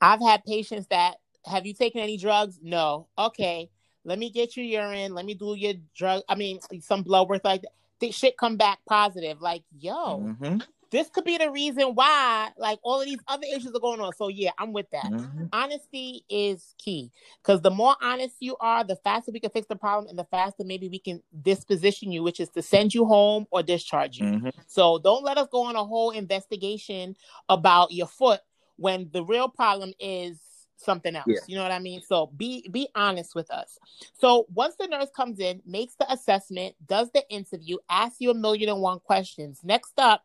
I've 0.00 0.20
had 0.20 0.44
patients 0.44 0.88
that 0.88 1.16
have 1.46 1.66
you 1.66 1.74
taken 1.74 2.00
any 2.00 2.16
drugs? 2.16 2.58
No. 2.62 3.08
Okay. 3.18 3.70
Let 4.04 4.18
me 4.18 4.30
get 4.30 4.56
your 4.56 4.66
urine. 4.66 5.14
Let 5.14 5.24
me 5.24 5.34
do 5.34 5.54
your 5.56 5.74
drug. 5.96 6.22
I 6.28 6.34
mean, 6.34 6.58
some 6.80 7.02
blood 7.02 7.28
work 7.28 7.42
like 7.44 7.62
that. 7.62 7.72
The 8.00 8.10
shit 8.10 8.36
come 8.36 8.56
back 8.56 8.80
positive. 8.88 9.40
Like, 9.40 9.62
yo, 9.78 10.18
mm-hmm 10.18 10.58
this 10.94 11.08
could 11.10 11.24
be 11.24 11.36
the 11.36 11.50
reason 11.50 11.88
why 11.94 12.50
like 12.56 12.78
all 12.82 13.00
of 13.00 13.06
these 13.06 13.18
other 13.26 13.46
issues 13.52 13.72
are 13.74 13.80
going 13.80 14.00
on 14.00 14.12
so 14.14 14.28
yeah 14.28 14.50
i'm 14.58 14.72
with 14.72 14.88
that 14.90 15.04
mm-hmm. 15.04 15.44
honesty 15.52 16.24
is 16.28 16.74
key 16.78 17.10
because 17.42 17.60
the 17.60 17.70
more 17.70 17.96
honest 18.00 18.36
you 18.40 18.56
are 18.60 18.84
the 18.84 18.96
faster 18.96 19.32
we 19.32 19.40
can 19.40 19.50
fix 19.50 19.66
the 19.66 19.76
problem 19.76 20.08
and 20.08 20.18
the 20.18 20.24
faster 20.24 20.64
maybe 20.64 20.88
we 20.88 20.98
can 20.98 21.20
disposition 21.42 22.12
you 22.12 22.22
which 22.22 22.38
is 22.38 22.48
to 22.48 22.62
send 22.62 22.94
you 22.94 23.04
home 23.04 23.44
or 23.50 23.62
discharge 23.62 24.18
you 24.18 24.26
mm-hmm. 24.26 24.48
so 24.66 24.98
don't 24.98 25.24
let 25.24 25.36
us 25.36 25.48
go 25.50 25.64
on 25.64 25.74
a 25.74 25.84
whole 25.84 26.10
investigation 26.10 27.16
about 27.48 27.90
your 27.90 28.06
foot 28.06 28.40
when 28.76 29.08
the 29.12 29.24
real 29.24 29.48
problem 29.48 29.92
is 29.98 30.38
something 30.76 31.16
else. 31.16 31.26
Yeah. 31.26 31.38
You 31.46 31.56
know 31.56 31.62
what 31.62 31.72
I 31.72 31.78
mean? 31.78 32.02
So 32.02 32.30
be 32.36 32.68
be 32.70 32.88
honest 32.94 33.34
with 33.34 33.50
us. 33.50 33.78
So 34.12 34.46
once 34.52 34.74
the 34.76 34.86
nurse 34.86 35.08
comes 35.14 35.38
in, 35.40 35.62
makes 35.64 35.94
the 35.94 36.12
assessment, 36.12 36.74
does 36.86 37.10
the 37.12 37.22
interview, 37.30 37.78
asks 37.88 38.16
you 38.20 38.30
a 38.30 38.34
million 38.34 38.68
and 38.68 38.80
one 38.80 39.00
questions. 39.00 39.60
Next 39.62 39.92
up, 39.98 40.22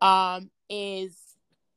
um, 0.00 0.50
is 0.68 1.16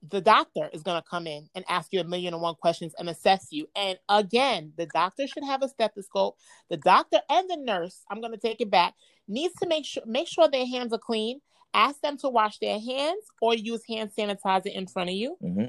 the 0.09 0.21
doctor 0.21 0.69
is 0.73 0.83
going 0.83 1.01
to 1.01 1.07
come 1.07 1.27
in 1.27 1.47
and 1.55 1.63
ask 1.69 1.93
you 1.93 2.01
a 2.01 2.03
million 2.03 2.33
and 2.33 2.41
one 2.41 2.55
questions 2.55 2.93
and 2.99 3.09
assess 3.09 3.47
you. 3.51 3.67
And 3.75 3.97
again, 4.09 4.73
the 4.77 4.85
doctor 4.87 5.27
should 5.27 5.45
have 5.45 5.63
a 5.63 5.69
stethoscope. 5.69 6.37
The 6.69 6.77
doctor 6.77 7.19
and 7.29 7.49
the 7.49 7.57
nurse, 7.57 8.01
I'm 8.11 8.19
going 8.19 8.33
to 8.33 8.39
take 8.39 8.59
it 8.59 8.69
back, 8.69 8.95
needs 9.27 9.53
to 9.61 9.67
make 9.67 9.85
sure 9.85 10.03
make 10.05 10.27
sure 10.27 10.49
their 10.49 10.65
hands 10.65 10.93
are 10.93 10.99
clean. 10.99 11.39
Ask 11.73 12.01
them 12.01 12.17
to 12.17 12.29
wash 12.29 12.59
their 12.59 12.79
hands 12.79 13.23
or 13.41 13.55
use 13.55 13.81
hand 13.87 14.11
sanitizer 14.15 14.67
in 14.67 14.85
front 14.85 15.09
of 15.09 15.15
you. 15.15 15.37
Mm-hmm. 15.41 15.65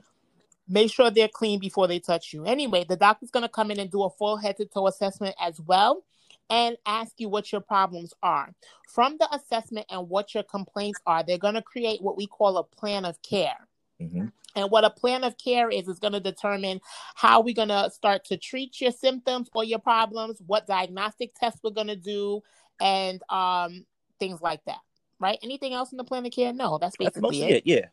Make 0.69 0.93
sure 0.93 1.11
they're 1.11 1.29
clean 1.29 1.61
before 1.61 1.87
they 1.87 1.99
touch 1.99 2.33
you. 2.33 2.45
Anyway, 2.45 2.85
the 2.87 2.97
doctor's 2.97 3.31
going 3.31 3.43
to 3.43 3.49
come 3.49 3.71
in 3.71 3.79
and 3.79 3.91
do 3.91 4.03
a 4.03 4.11
full 4.11 4.37
head 4.37 4.57
to 4.59 4.67
toe 4.67 4.87
assessment 4.87 5.35
as 5.41 5.61
well 5.61 6.03
and 6.51 6.77
ask 6.87 7.13
you 7.19 7.29
what 7.29 7.53
your 7.53 7.61
problems 7.61 8.13
are. 8.23 8.53
From 8.89 9.17
the 9.19 9.29
assessment 9.35 9.87
and 9.91 10.09
what 10.09 10.35
your 10.35 10.43
complaints 10.43 11.01
are, 11.07 11.23
they're 11.23 11.39
going 11.39 11.55
to 11.55 11.63
create 11.63 12.03
what 12.03 12.17
we 12.17 12.27
call 12.27 12.59
a 12.59 12.65
plan 12.65 13.05
of 13.05 13.21
care. 13.23 13.69
Mm-hmm. 14.01 14.27
And 14.57 14.71
what 14.71 14.85
a 14.85 14.91
plan 14.91 15.25
of 15.25 15.37
care 15.37 15.69
is, 15.69 15.89
is 15.89 15.99
going 15.99 16.13
to 16.13 16.21
determine 16.21 16.81
how 17.17 17.41
we're 17.41 17.55
going 17.55 17.69
to 17.69 17.91
start 17.91 18.25
to 18.27 18.37
treat 18.37 18.81
your 18.81 18.93
symptoms 18.93 19.49
or 19.55 19.65
your 19.65 19.81
problems, 19.81 20.41
what 20.47 20.67
diagnostic 20.67 21.33
tests 21.35 21.61
we're 21.65 21.71
going 21.71 21.89
to 21.89 21.97
do, 21.97 22.41
and 22.81 23.21
um, 23.31 23.85
things 24.21 24.41
like 24.41 24.65
that. 24.67 24.79
Right? 25.19 25.39
Anything 25.43 25.73
else 25.73 25.93
in 25.93 25.99
the 25.99 26.05
plan 26.05 26.27
of 26.27 26.33
care? 26.33 26.53
No, 26.53 26.79
that's 26.79 26.97
basically 26.97 27.41
that's 27.41 27.53
it. 27.53 27.57
it. 27.57 27.67
Yeah. 27.67 27.87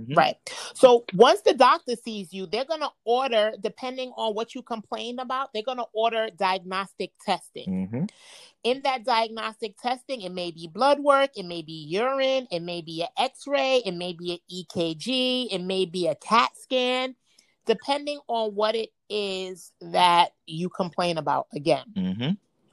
Mm-hmm. 0.00 0.14
Right. 0.14 0.36
So 0.74 1.04
once 1.14 1.42
the 1.42 1.54
doctor 1.54 1.94
sees 1.96 2.32
you, 2.32 2.46
they're 2.46 2.64
going 2.64 2.80
to 2.80 2.90
order, 3.04 3.52
depending 3.60 4.12
on 4.16 4.34
what 4.34 4.54
you 4.54 4.62
complained 4.62 5.20
about, 5.20 5.52
they're 5.52 5.62
going 5.62 5.78
to 5.78 5.86
order 5.92 6.28
diagnostic 6.36 7.12
testing. 7.24 7.68
Mm-hmm. 7.68 8.04
In 8.64 8.80
that 8.84 9.04
diagnostic 9.04 9.76
testing, 9.76 10.22
it 10.22 10.32
may 10.32 10.50
be 10.50 10.66
blood 10.66 11.00
work, 11.00 11.30
it 11.36 11.44
may 11.44 11.62
be 11.62 11.72
urine, 11.72 12.46
it 12.50 12.60
may 12.60 12.80
be 12.80 13.02
an 13.02 13.08
x 13.18 13.46
ray, 13.46 13.82
it 13.84 13.92
may 13.92 14.12
be 14.12 14.32
an 14.32 14.38
EKG, 14.50 15.48
it 15.50 15.60
may 15.60 15.84
be 15.84 16.06
a 16.06 16.14
CAT 16.14 16.50
scan, 16.56 17.14
depending 17.66 18.20
on 18.28 18.54
what 18.54 18.74
it 18.74 18.90
is 19.10 19.72
that 19.80 20.30
you 20.46 20.68
complain 20.68 21.18
about 21.18 21.48
again. 21.54 21.84
Mm-hmm. 21.96 22.30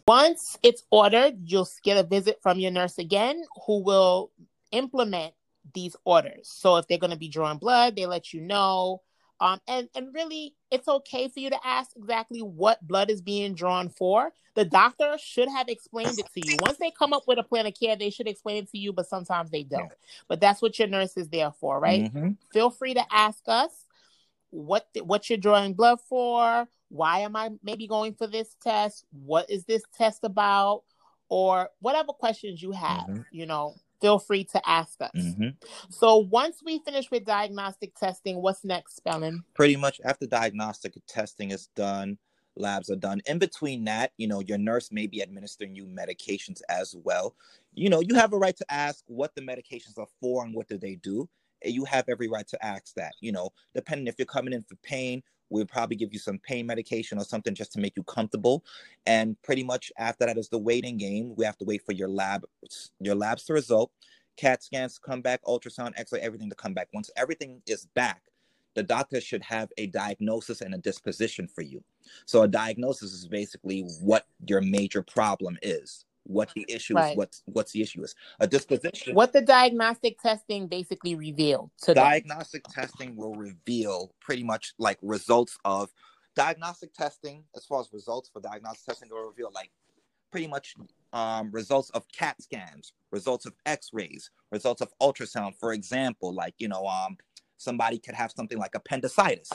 Once 0.08 0.58
it's 0.64 0.84
ordered, 0.90 1.38
you'll 1.44 1.68
get 1.84 1.98
a 1.98 2.08
visit 2.08 2.40
from 2.42 2.60
your 2.60 2.72
nurse 2.72 2.98
again 2.98 3.44
who 3.66 3.84
will 3.84 4.32
implement 4.72 5.34
these 5.74 5.96
orders. 6.06 6.50
So 6.52 6.78
if 6.78 6.88
they're 6.88 6.98
going 6.98 7.12
to 7.12 7.18
be 7.18 7.30
drawing 7.30 7.58
blood, 7.58 7.96
they 7.96 8.06
let 8.06 8.34
you 8.34 8.42
know. 8.42 9.02
Um, 9.42 9.62
and 9.68 9.88
and 9.96 10.14
really, 10.14 10.56
it's 10.70 10.88
okay 10.88 11.30
for 11.30 11.40
you 11.40 11.50
to 11.50 11.60
ask 11.66 11.92
exactly 11.96 12.42
what 12.42 12.86
blood 12.86 13.10
is 13.10 13.22
being 13.22 13.54
drawn 13.54 13.90
for. 13.90 14.32
The 14.56 14.66
doctor 14.66 15.16
should 15.18 15.48
have 15.48 15.70
explained 15.70 16.20
it 16.20 16.26
to 16.34 16.46
you. 16.46 16.58
Once 16.60 16.78
they 16.78 16.92
come 16.92 17.14
up 17.14 17.24
with 17.26 17.38
a 17.40 17.44
plan 17.44 17.66
of 17.66 17.74
care, 17.80 17.96
they 17.96 18.10
should 18.10 18.28
explain 18.28 18.64
it 18.64 18.72
to 18.72 18.78
you, 18.78 18.92
but 18.92 19.08
sometimes 19.08 19.50
they 19.50 19.64
don't. 19.64 19.94
But 20.28 20.42
that's 20.42 20.62
what 20.62 20.78
your 20.78 20.90
nurse 20.90 21.16
is 21.16 21.30
there 21.30 21.52
for, 21.52 21.80
right? 21.80 22.06
Mm-hmm. 22.14 22.32
Feel 22.52 22.70
free 22.70 22.94
to 22.96 23.04
ask 23.12 23.42
us 23.48 23.72
what 24.50 24.88
what 25.04 25.30
you're 25.30 25.38
drawing 25.38 25.74
blood 25.74 26.00
for. 26.02 26.68
Why 26.90 27.20
am 27.20 27.38
I 27.38 27.52
maybe 27.64 27.88
going 27.88 28.16
for 28.16 28.28
this 28.28 28.56
test? 28.62 29.06
What 29.12 29.50
is 29.50 29.64
this 29.66 29.84
test 29.98 30.24
about? 30.24 30.84
or 31.32 31.70
whatever 31.80 32.12
questions 32.12 32.60
you 32.60 32.72
have, 32.72 33.06
Mhm. 33.08 33.24
you 33.30 33.46
know, 33.46 33.76
feel 34.02 34.20
free 34.20 34.44
to 34.46 34.70
ask 34.70 35.02
us. 35.02 35.12
hmm 35.14 35.50
So 35.90 36.18
once 36.18 36.62
we 36.64 36.80
finish 36.80 37.10
with 37.12 37.26
diagnostic 37.26 37.96
testing, 37.96 38.42
what's 38.42 38.64
next, 38.64 39.02
Spellen? 39.04 39.40
Pretty 39.54 39.76
much 39.76 40.00
after 40.04 40.26
diagnostic 40.26 40.94
testing 41.08 41.52
is 41.52 41.68
done, 41.76 42.18
labs 42.56 42.90
are 42.90 42.96
done. 42.96 43.22
In 43.26 43.40
between 43.40 43.84
that, 43.86 44.12
you 44.18 44.28
know, 44.28 44.42
your 44.42 44.58
nurse 44.58 44.92
may 44.92 45.08
be 45.08 45.22
administering 45.22 45.76
you 45.76 45.86
medications 45.86 46.62
as 46.70 46.96
well. 47.04 47.36
You 47.74 47.90
know, 47.90 48.02
you 48.02 48.16
have 48.16 48.34
a 48.34 48.38
right 48.38 48.56
to 48.58 48.66
ask 48.70 49.04
what 49.08 49.36
the 49.36 49.42
medications 49.42 49.98
are 49.98 50.08
for 50.22 50.44
and 50.44 50.54
what 50.54 50.68
do 50.68 50.78
they 50.78 50.96
do. 50.96 51.28
You 51.64 51.84
have 51.86 52.06
every 52.08 52.30
right 52.30 52.48
to 52.48 52.66
ask 52.66 52.94
that. 52.96 53.14
You 53.20 53.32
know, 53.32 53.50
depending 53.76 54.08
if 54.08 54.16
you're 54.18 54.26
coming 54.26 54.54
in 54.54 54.64
for 54.64 54.76
pain, 54.78 55.22
we'll 55.50 55.66
probably 55.66 55.96
give 55.96 56.14
you 56.14 56.20
some 56.20 56.40
pain 56.40 56.66
medication 56.66 57.18
or 57.18 57.24
something 57.24 57.54
just 57.54 57.74
to 57.74 57.80
make 57.80 57.96
you 57.96 58.04
comfortable. 58.04 58.64
And 59.06 59.42
pretty 59.42 59.64
much 59.64 59.92
after 59.98 60.26
that 60.26 60.38
is 60.38 60.50
the 60.50 60.58
waiting 60.58 60.98
game. 60.98 61.34
We 61.36 61.46
have 61.46 61.58
to 61.58 61.66
wait 61.66 61.86
for 61.86 61.94
your 61.94 62.10
lab, 62.10 62.46
your 63.00 63.16
labs 63.16 63.44
to 63.46 63.54
result, 63.54 63.92
CAT 64.38 64.64
scans 64.64 64.96
to 64.96 65.02
come 65.02 65.22
back, 65.22 65.44
ultrasound, 65.44 65.94
X-ray, 65.98 66.20
everything 66.20 66.50
to 66.50 66.56
come 66.56 66.74
back. 66.74 66.88
Once 66.94 67.10
everything 67.18 67.62
is 67.68 67.86
back, 67.96 68.22
the 68.76 68.84
doctor 68.84 69.20
should 69.20 69.44
have 69.44 69.70
a 69.78 69.88
diagnosis 69.88 70.62
and 70.62 70.74
a 70.74 70.78
disposition 70.78 71.48
for 71.48 71.62
you. 71.62 71.84
So 72.26 72.44
a 72.44 72.48
diagnosis 72.48 73.14
is 73.14 73.28
basically 73.28 73.82
what 74.02 74.28
your 74.48 74.62
major 74.62 75.02
problem 75.02 75.58
is, 75.62 76.06
what 76.30 76.50
the 76.54 76.66
issue 76.70 76.96
Right. 76.96 77.12
is, 77.12 77.18
what's 77.18 77.44
what's 77.46 77.72
the 77.72 77.82
issue 77.82 78.04
is. 78.04 78.16
A 78.40 78.48
disposition. 78.48 79.16
What 79.16 79.34
the 79.34 79.42
diagnostic 79.42 80.20
testing 80.22 80.68
basically 80.68 81.16
revealed 81.16 81.72
to 81.80 81.94
them. 81.94 82.04
diagnostic 82.06 82.64
testing 82.70 83.16
will 83.16 83.34
reveal 83.36 84.14
pretty 84.22 84.44
much 84.44 84.74
like 84.78 84.98
results 85.02 85.58
of 85.66 85.92
diagnostic 86.36 86.94
testing 86.94 87.44
as 87.56 87.66
far 87.66 87.82
as 87.82 87.90
results 87.92 88.30
for 88.32 88.42
diagnostic 88.42 88.86
testing 88.86 89.10
will 89.10 89.28
reveal 89.28 89.52
like 89.54 89.72
pretty 90.32 90.48
much 90.48 90.76
um, 91.14 91.50
results 91.52 91.90
of 91.92 92.06
cat 92.12 92.40
scans 92.42 92.94
results 93.12 93.46
of 93.48 93.54
x-rays 93.66 94.30
results 94.52 94.82
of 94.82 94.94
ultrasound 95.02 95.56
for 95.60 95.74
example 95.74 96.34
like 96.34 96.54
you 96.60 96.68
know 96.68 96.86
um 96.86 97.18
somebody 97.58 97.98
could 97.98 98.14
have 98.14 98.32
something 98.32 98.60
like 98.60 98.76
appendicitis 98.76 99.50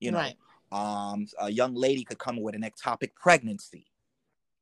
you 0.00 0.10
know 0.10 0.18
right, 0.18 0.36
um 0.72 1.26
a 1.40 1.50
young 1.50 1.74
lady 1.74 2.02
could 2.04 2.18
come 2.18 2.40
with 2.40 2.54
an 2.54 2.62
ectopic 2.62 3.14
pregnancy 3.14 3.86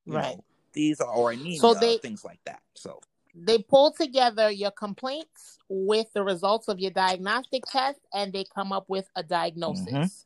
right. 0.06 0.22
know 0.37 0.44
these 0.72 1.00
are 1.00 1.12
or 1.14 1.32
anemia 1.32 1.58
So 1.58 1.74
they- 1.74 1.98
things 1.98 2.24
like 2.24 2.40
that 2.44 2.62
so 2.74 3.00
They 3.35 3.58
pull 3.58 3.92
together 3.92 4.50
your 4.50 4.72
complaints 4.72 5.58
with 5.68 6.12
the 6.12 6.22
results 6.22 6.68
of 6.68 6.78
your 6.78 6.90
diagnostic 6.90 7.64
test 7.66 8.00
and 8.12 8.30
they 8.32 8.44
come 8.44 8.72
up 8.72 8.90
with 8.90 9.08
a 9.16 9.22
diagnosis. 9.22 9.87
Mhm. 9.90 10.24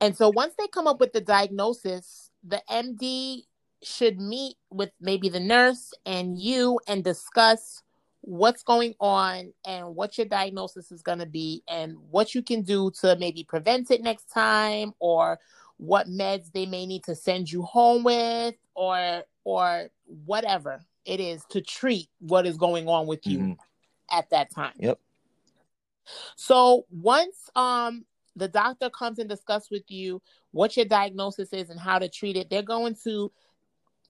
And 0.00 0.16
so 0.16 0.30
once 0.30 0.54
they 0.58 0.66
come 0.68 0.86
up 0.86 0.98
with 0.98 1.12
the 1.12 1.20
diagnosis, 1.20 2.30
the 2.42 2.62
MD 2.70 3.46
should 3.82 4.18
meet 4.18 4.56
with 4.70 4.90
maybe 4.98 5.28
the 5.28 5.40
nurse 5.40 5.92
and 6.06 6.38
you 6.38 6.80
and 6.86 7.04
discuss 7.04 7.82
what's 8.22 8.62
going 8.62 8.94
on 8.98 9.52
and 9.66 9.94
what 9.94 10.16
your 10.18 10.26
diagnosis 10.26 10.90
is 10.90 11.02
going 11.02 11.18
to 11.18 11.26
be 11.26 11.62
and 11.68 11.96
what 12.10 12.34
you 12.34 12.42
can 12.42 12.62
do 12.62 12.90
to 12.90 13.14
maybe 13.16 13.44
prevent 13.44 13.90
it 13.90 14.02
next 14.02 14.30
time 14.30 14.92
or 14.98 15.38
what 15.78 16.08
meds 16.08 16.52
they 16.52 16.66
may 16.66 16.86
need 16.86 17.04
to 17.04 17.14
send 17.14 17.50
you 17.50 17.62
home 17.62 18.02
with 18.02 18.54
or 18.74 19.22
or 19.44 19.90
whatever 20.24 20.80
it 21.04 21.20
is 21.20 21.44
to 21.50 21.60
treat 21.60 22.08
what 22.20 22.46
is 22.46 22.56
going 22.56 22.88
on 22.88 23.06
with 23.06 23.26
you 23.26 23.38
mhm. 23.38 23.56
at 24.10 24.28
that 24.30 24.50
time. 24.50 24.72
Yep. 24.78 24.98
So 26.36 26.86
once 26.90 27.50
um 27.54 28.04
the 28.34 28.48
doctor 28.48 28.90
comes 28.90 29.18
and 29.18 29.28
discuss 29.28 29.70
with 29.70 29.84
you 29.88 30.20
what 30.50 30.76
your 30.76 30.86
diagnosis 30.86 31.52
is 31.52 31.70
and 31.70 31.80
how 31.80 31.98
to 31.98 32.08
treat 32.08 32.36
it, 32.36 32.50
they're 32.50 32.62
going 32.62 32.94
to 33.04 33.32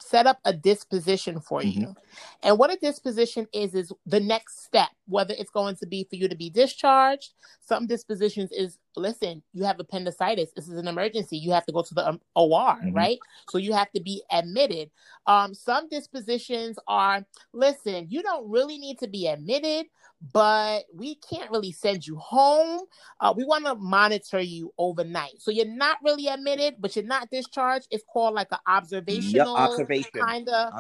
set 0.01 0.27
up 0.27 0.39
a 0.45 0.53
disposition 0.53 1.41
for 1.41 1.63
you. 1.63 1.95
And 2.43 2.59
what 2.59 2.73
a 2.73 2.77
disposition 2.77 3.47
is 3.53 3.75
is 3.75 3.93
the 4.05 4.21
next 4.21 4.65
step, 4.65 4.89
whether 5.07 5.35
it's 5.39 5.51
going 5.51 5.77
to 5.77 5.87
be 5.87 6.07
for 6.09 6.17
you 6.17 6.29
to 6.29 6.37
be 6.37 6.51
discharged. 6.51 7.35
Some 7.61 7.87
dispositions 7.87 8.51
is 8.53 8.79
listen, 8.97 9.43
you 9.53 9.65
have 9.65 9.79
appendicitis. 9.81 10.51
This 10.55 10.69
is 10.69 10.79
an 10.79 10.89
emergency. 10.89 11.37
You 11.37 11.53
have 11.53 11.67
to 11.67 11.73
go 11.73 11.83
to 11.83 11.95
the 11.95 12.09
um, 12.09 12.21
OR, 12.35 12.77
Mhm. 12.83 12.95
right? 12.95 13.19
So 13.49 13.59
you 13.59 13.73
have 13.73 13.91
to 13.93 14.01
be 14.01 14.23
admitted. 14.31 14.91
Um, 15.27 15.55
some 15.55 15.89
dispositions 15.89 16.79
are 16.89 17.25
listen, 17.53 18.07
you 18.09 18.23
don't 18.23 18.49
really 18.51 18.79
need 18.79 18.99
to 19.01 19.09
be 19.09 19.27
admitted, 19.29 19.87
but 20.33 20.85
we 20.95 21.17
can't 21.17 21.51
really 21.51 21.73
send 21.73 22.07
you 22.07 22.17
home. 22.17 22.81
Uh, 23.21 23.35
we 23.37 23.45
want 23.45 23.67
to 23.67 23.75
monitor 23.75 24.41
you 24.41 24.73
overnight. 24.79 25.41
So 25.41 25.51
you're 25.51 25.67
not 25.67 25.99
really 26.03 26.29
admitted, 26.29 26.77
but 26.79 26.97
you're 26.97 27.05
not 27.05 27.31
discharged. 27.31 27.89
It's 27.91 28.05
called 28.11 28.35
like 28.35 28.49
an 28.53 28.59
Yep, 28.67 28.77
observational 28.77 29.57
observation 29.57 30.11
kind 30.21 30.49
of 30.49 30.73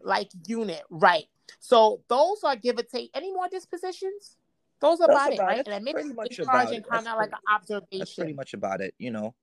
like 0.00 0.30
unit, 0.46 0.82
right? 0.90 1.24
So 1.60 2.02
those 2.08 2.44
are 2.44 2.56
give 2.56 2.78
or 2.78 2.82
take. 2.82 3.10
Any 3.14 3.32
more 3.32 3.48
dispositions? 3.48 4.36
Those 4.80 5.00
are 5.00 5.08
That's 5.08 5.16
about, 5.18 5.30
it, 5.30 5.34
about 5.34 5.46
right? 5.48 5.58
it. 5.58 5.66
And 5.66 5.76
admit 5.76 5.94
Pretty 5.94 6.12
much 6.12 6.38
about 6.38 6.66
and 6.68 6.76
it. 6.76 6.88
kind 6.88 7.06
That's 7.06 7.12
of 7.14 7.18
like 7.18 7.30
an 7.32 7.38
That's 7.46 7.70
observation. 7.70 8.22
pretty 8.22 8.32
much 8.34 8.54
about 8.54 8.80
it, 8.80 8.94
you 8.98 9.10
know. 9.10 9.34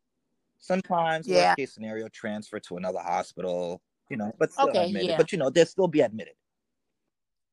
Sometimes 0.60 1.28
Yeah. 1.28 1.50
worst 1.50 1.58
case 1.58 1.74
scenario 1.74 2.08
transfer 2.08 2.60
to 2.60 2.78
another 2.78 3.00
hospital, 3.00 3.82
you 4.10 4.18
know, 4.18 4.32
but 4.38 4.52
still 4.54 4.70
Okay, 4.70 4.86
admitted. 4.88 5.10
yeah. 5.10 5.18
But 5.18 5.32
you 5.32 5.38
know, 5.38 5.50
they'll 5.50 5.66
still 5.66 5.88
be 5.88 6.02
admitted. 6.02 6.36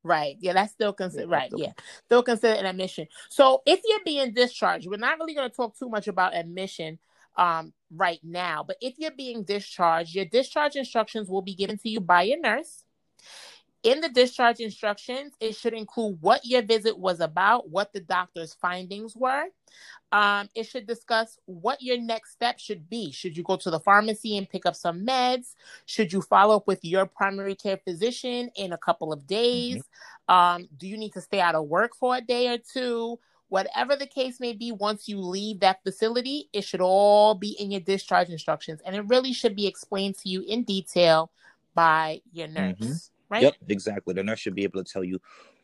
Right. 0.05 0.37
Yeah, 0.41 0.53
that's 0.53 0.73
still 0.73 0.93
considered 0.93 1.31
Yeah, 1.31 1.37
right. 1.37 1.47
still- 1.49 1.61
Yeah. 1.61 1.73
Still 2.07 2.23
considered 2.23 2.59
an 2.59 2.67
admission. 2.67 3.07
So 3.29 3.63
if 3.67 3.81
you're 3.85 4.03
being 4.05 4.33
discharged, 4.33 4.89
we're 4.89 4.97
not 4.97 5.19
really 5.19 5.35
going 5.35 5.49
to 5.49 5.55
talk 5.57 5.77
too 5.79 5.89
much 5.89 6.09
about 6.09 6.35
admission 6.35 6.99
um 7.37 7.73
right 7.91 8.21
now, 8.23 8.63
but 8.63 8.77
if 8.83 8.99
you're 8.99 9.11
being 9.11 9.43
discharged, 9.43 10.15
your 10.15 10.27
discharge 10.27 10.77
instructions 10.77 11.31
will 11.31 11.41
be 11.41 11.55
given 11.55 11.79
to 11.79 11.89
you 11.89 11.99
by 11.99 12.23
your 12.23 12.39
nurse. 12.39 12.85
In 13.83 14.01
the 14.01 14.09
discharge 14.09 14.61
instructions, 14.61 15.33
it 15.41 15.57
should 15.57 15.75
include 15.75 16.23
what 16.23 16.45
your 16.45 16.63
visit 16.63 16.97
was 16.97 17.21
about, 17.21 17.69
what 17.69 17.93
the 17.93 18.01
doctor's 18.01 18.55
findings 18.55 19.17
were. 19.17 19.47
Um, 20.13 20.49
it 20.55 20.65
should 20.65 20.87
discuss 20.87 21.39
what 21.47 21.83
your 21.83 21.99
next 21.99 22.33
step 22.33 22.59
should 22.61 22.89
be. 22.89 23.11
Should 23.11 23.37
you 23.37 23.43
go 23.43 23.57
to 23.57 23.71
the 23.71 23.81
pharmacy 23.81 24.37
and 24.37 24.49
pick 24.49 24.67
up 24.67 24.77
some 24.77 25.05
meds? 25.07 25.55
Should 25.87 26.13
you 26.13 26.23
follow 26.23 26.57
up 26.57 26.67
with 26.67 26.85
your 26.85 27.07
primary 27.07 27.55
care 27.57 27.79
physician 27.79 28.51
in 28.57 28.73
a 28.73 28.79
couple 28.79 29.13
of 29.13 29.27
days? 29.27 29.83
Um, 30.29 30.69
do 30.77 30.87
you 30.87 30.97
need 30.99 31.15
to 31.15 31.21
stay 31.21 31.41
out 31.41 31.55
of 31.55 31.67
work 31.67 31.97
for 31.97 32.17
a 32.17 32.21
day 32.21 32.49
or 32.49 32.59
two? 32.59 33.19
Whatever 33.49 33.97
the 33.97 34.07
case 34.07 34.39
may 34.41 34.53
be, 34.53 34.71
once 34.73 35.09
you 35.09 35.19
leave 35.21 35.61
that 35.61 35.83
facility, 35.83 36.49
it 36.53 36.63
should 36.65 36.81
all 36.81 37.35
be 37.35 37.51
in 37.59 37.71
your 37.71 37.81
discharge 37.81 38.29
instructions. 38.29 38.81
And 38.85 38.95
it 38.95 39.03
really 39.09 39.33
should 39.33 39.57
be 39.57 39.67
explained 39.67 40.19
to 40.19 40.29
you 40.29 40.43
in 40.43 40.63
detail 40.65 41.31
by 41.75 42.23
your 42.33 42.49
nurse, 42.49 42.75
Mhm. 42.79 43.12
Right? 43.33 43.43
Yep, 43.43 43.55
exactly. 43.69 44.15
The 44.15 44.23
nurse 44.23 44.39
should 44.39 44.55
be 44.55 44.65
able 44.65 44.85
to 44.85 44.93
tell 44.93 45.03
you 45.03 45.19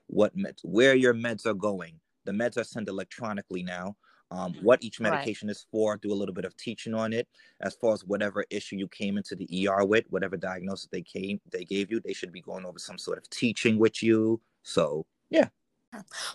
what 0.06 0.36
meds, 0.36 0.64
where 0.64 0.94
your 0.94 1.14
meds 1.14 1.46
are 1.46 1.54
going. 1.54 2.00
The 2.24 2.32
meds 2.32 2.56
are 2.56 2.64
sent 2.64 2.88
electronically 2.88 3.62
now. 3.62 3.96
Um, 4.30 4.54
what 4.60 4.82
each 4.82 5.00
Right. 5.00 5.12
medication 5.12 5.48
is 5.48 5.66
for, 5.70 5.96
do 5.96 6.12
a 6.12 6.14
little 6.14 6.34
bit 6.34 6.44
of 6.44 6.54
teaching 6.56 6.92
on 6.94 7.12
it. 7.14 7.28
As 7.60 7.74
far 7.74 7.94
as 7.94 8.04
whatever 8.04 8.44
issue 8.50 8.76
you 8.76 8.88
came 8.88 9.16
into 9.16 9.34
the 9.34 9.46
ER 9.68 9.84
with, 9.86 10.04
whatever 10.10 10.36
diagnosis 10.36 10.88
they 10.90 11.02
came, 11.02 11.40
they 11.50 11.64
gave 11.64 11.90
you, 11.90 12.00
they 12.00 12.12
should 12.12 12.32
be 12.32 12.42
going 12.42 12.66
over 12.66 12.78
some 12.78 12.98
sort 12.98 13.18
of 13.18 13.28
teaching 13.30 13.78
with 13.78 14.02
you. 14.02 14.40
So 14.62 15.06
yeah. 15.30 15.48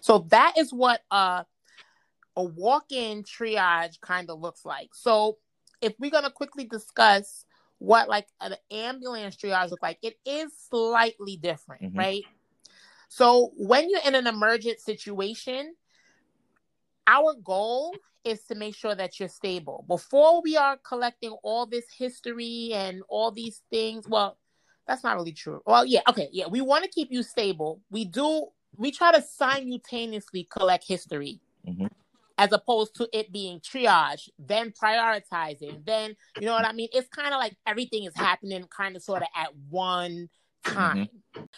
So 0.01 0.25
that 0.29 0.53
is 0.57 0.73
what 0.73 1.01
uh, 1.11 1.43
a 2.35 2.43
walk-in 2.43 3.23
triage 3.23 3.99
kind 4.01 4.29
of 4.31 4.39
looks 4.39 4.65
like. 4.65 4.95
So 4.95 5.37
if 5.81 5.93
we're 5.99 6.09
gonna 6.09 6.31
quickly 6.31 6.65
discuss 6.65 7.45
what 7.83 8.07
like 8.07 8.27
an 8.39 8.55
ambulance 8.71 9.35
triage 9.35 9.69
look 9.69 9.81
like, 9.81 9.97
it 10.01 10.15
is 10.25 10.53
slightly 10.69 11.35
different, 11.35 11.81
Mhm. 11.83 11.97
right? 11.97 12.23
So 13.09 13.51
when 13.57 13.89
you're 13.89 13.99
in 14.05 14.15
an 14.15 14.25
emergent 14.25 14.79
situation, 14.79 15.75
our 17.05 17.33
goal 17.33 17.93
is 18.23 18.45
to 18.45 18.55
make 18.55 18.73
sure 18.73 18.95
that 18.95 19.19
you're 19.19 19.27
stable. 19.27 19.83
Before 19.89 20.41
we 20.41 20.55
are 20.55 20.77
collecting 20.77 21.31
all 21.43 21.65
this 21.65 21.83
history 21.97 22.71
and 22.73 23.03
all 23.09 23.31
these 23.31 23.61
things, 23.69 24.07
well, 24.07 24.37
that's 24.87 25.03
not 25.03 25.17
really 25.17 25.33
true. 25.33 25.61
Well, 25.65 25.85
yeah, 25.85 26.01
okay, 26.07 26.29
yeah, 26.31 26.47
we 26.47 26.61
want 26.61 26.85
to 26.85 26.89
keep 26.89 27.11
you 27.11 27.21
stable. 27.21 27.81
We 27.91 28.05
do 28.05 28.47
we 28.77 28.91
try 28.91 29.11
to 29.11 29.21
simultaneously 29.21 30.47
collect 30.49 30.87
history 30.87 31.41
Mhm. 31.67 31.89
As 32.37 32.51
opposed 32.51 32.95
to 32.95 33.07
it 33.13 33.31
being 33.31 33.59
triage, 33.59 34.29
then 34.39 34.71
prioritizing, 34.71 35.85
then 35.85 36.15
you 36.39 36.47
know 36.47 36.53
what 36.53 36.65
I 36.65 36.73
mean? 36.73 36.89
It's 36.91 37.09
kind 37.09 37.33
of 37.33 37.39
like 37.39 37.55
everything 37.65 38.05
is 38.05 38.15
happening 38.15 38.65
kind 38.75 38.95
of 38.95 39.03
sort 39.03 39.21
of 39.21 39.27
at 39.35 39.49
one 39.69 40.29
mm-hmm. 40.65 40.75
time. 40.75 41.09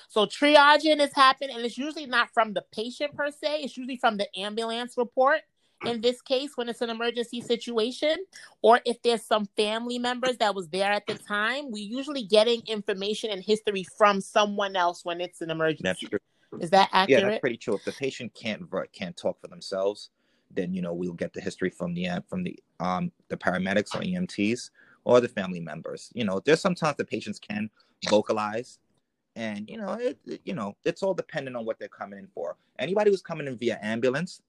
So 0.10 0.26
triaging 0.26 1.00
is 1.00 1.14
happening, 1.14 1.56
and 1.56 1.66
it's 1.66 1.78
usually 1.78 2.06
not 2.06 2.30
from 2.34 2.54
the 2.54 2.64
patient 2.74 3.16
per 3.16 3.32
se, 3.32 3.62
it's 3.62 3.78
usually 3.78 3.98
from 3.98 4.18
the 4.18 4.28
ambulance 4.38 4.96
report. 4.98 5.42
In 5.86 6.02
this 6.02 6.22
case, 6.22 6.52
when 6.56 6.70
it's 6.70 6.82
an 6.82 6.90
emergency 6.90 7.42
situation, 7.42 8.16
or 8.62 8.80
if 8.86 9.02
there's 9.02 9.24
some 9.24 9.46
family 9.58 10.00
members 10.00 10.38
that 10.38 10.56
was 10.56 10.68
there 10.70 10.92
at 10.92 11.06
the 11.06 11.16
time, 11.16 11.70
We're 11.70 11.84
usually 11.84 12.24
getting 12.24 12.62
information 12.66 13.30
and 13.30 13.44
history 13.44 13.86
from 13.98 14.22
someone 14.22 14.76
else 14.76 15.04
when 15.04 15.22
it's 15.22 15.42
an 15.42 15.50
that's 15.50 15.56
emergency. 15.58 16.08
true. 16.08 16.20
Is 16.60 16.70
that 16.72 16.90
accurate 16.92 17.24
Yeah, 17.24 17.30
that's 17.30 17.42
pretty 17.42 17.58
true. 17.58 17.76
If 17.76 17.84
the 17.84 17.92
patient 17.92 18.34
can't 18.34 18.64
can't 18.94 19.16
talk 19.16 19.40
for 19.42 19.48
themselves, 19.48 20.10
then 20.56 20.74
you 20.74 20.82
know 20.82 20.94
we'll 20.94 21.13
get 21.13 21.34
the 21.34 21.41
history 21.41 21.70
from 21.70 21.94
the 21.94 22.08
uh, 22.08 22.22
from 22.28 22.44
the 22.44 22.58
um 22.80 23.12
the 23.30 23.38
paramedics 23.38 23.94
or 23.96 24.02
EMTs 24.02 24.70
or 25.04 25.22
the 25.22 25.28
family 25.28 25.60
members. 25.60 26.12
You 26.15 26.26
know, 26.26 26.41
there's 26.44 26.62
sometimes 26.62 26.98
the 26.98 27.06
patients 27.06 27.39
can 27.39 27.70
vocalize, 28.10 28.80
and 29.36 29.70
you 29.70 29.78
know, 29.78 29.94
it, 29.94 30.18
it, 30.26 30.41
you 30.46 30.54
know, 30.54 30.76
it's 30.84 31.04
all 31.04 31.13
dependent 31.13 31.56
on 31.56 31.65
what 31.65 31.78
they're 31.80 31.88
coming 31.88 32.20
in 32.20 32.28
for. 32.34 32.58
Anybody 32.80 33.12
who's 33.12 33.22
coming 33.22 33.48
in 33.48 33.58
via 33.58 33.80
ambulance, 33.82 34.41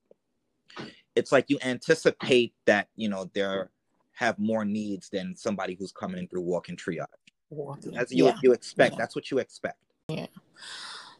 it's 1.14 1.33
like 1.33 1.47
you 1.49 1.59
anticipate 1.62 2.55
that 2.64 2.88
you 2.97 3.09
know 3.09 3.31
they're 3.35 3.71
have 4.12 4.38
more 4.38 4.64
needs 4.64 5.11
than 5.11 5.37
somebody 5.37 5.75
who's 5.79 5.92
coming 5.92 6.19
in 6.19 6.27
through 6.27 6.40
walk-in 6.40 6.75
triage. 6.75 7.07
As 7.95 8.11
you 8.11 8.25
Yeah. 8.27 8.38
you 8.42 8.53
expect, 8.53 8.95
Yeah. 8.95 8.99
that's 8.99 9.14
what 9.14 9.31
you 9.31 9.38
expect. 9.38 9.79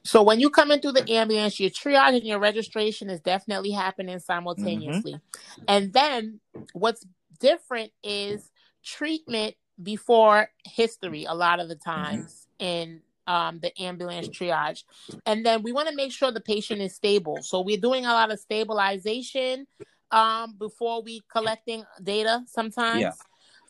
So 0.07 0.23
when 0.23 0.39
you 0.39 0.51
come 0.51 0.71
in 0.71 0.81
through 0.81 0.93
the 0.93 1.11
ambulance, 1.11 1.59
your 1.59 1.71
triage 1.71 2.17
and 2.17 2.25
your 2.25 2.39
registration 2.39 3.11
is 3.11 3.21
definitely 3.21 3.73
happening 3.73 4.19
simultaneously. 4.21 5.21
And 5.67 5.93
then 5.93 6.41
what's 6.73 7.05
different 7.41 7.91
is 8.05 8.51
treatment 8.85 9.57
before 9.83 10.49
history 10.65 11.25
a 11.25 11.35
lot 11.35 11.59
of 11.59 11.69
the 11.69 11.75
times 11.75 12.47
in 12.61 13.03
um, 13.27 13.59
the 13.61 13.77
ambulance 13.83 14.29
triage. 14.29 14.85
And 15.27 15.45
then 15.45 15.63
we 15.63 15.73
want 15.73 15.89
to 15.89 15.95
make 15.95 16.13
sure 16.13 16.31
the 16.31 16.41
patient 16.41 16.81
is 16.81 16.95
stable. 16.95 17.43
So 17.43 17.61
we're 17.61 17.77
doing 17.77 18.07
a 18.07 18.13
lot 18.13 18.31
of 18.31 18.39
stabilization 18.39 19.67
um, 20.13 20.55
before 20.57 21.03
we 21.03 21.23
collecting 21.31 21.85
data 22.01 22.45
sometimes. 22.47 23.01
Yeah. 23.01 23.13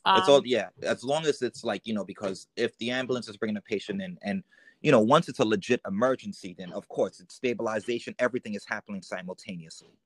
Um, 0.04 0.20
it's 0.20 0.28
all 0.28 0.42
yeah 0.44 0.68
as 0.84 1.02
long 1.02 1.26
as 1.26 1.42
it's 1.42 1.64
like 1.64 1.82
you 1.84 1.92
know 1.92 2.04
because 2.04 2.46
if 2.54 2.78
the 2.78 2.92
ambulance 2.92 3.28
is 3.28 3.36
bringing 3.36 3.56
a 3.56 3.60
patient 3.60 4.00
in 4.00 4.16
and 4.22 4.44
you 4.80 4.90
know 4.90 5.00
once 5.00 5.28
it's 5.28 5.38
a 5.38 5.44
legit 5.44 5.80
emergency 5.86 6.54
then 6.58 6.72
of 6.72 6.88
course 6.88 7.20
it's 7.20 7.34
stabilization 7.34 8.14
everything 8.18 8.54
is 8.54 8.64
happening 8.64 9.02
simultaneously 9.02 9.98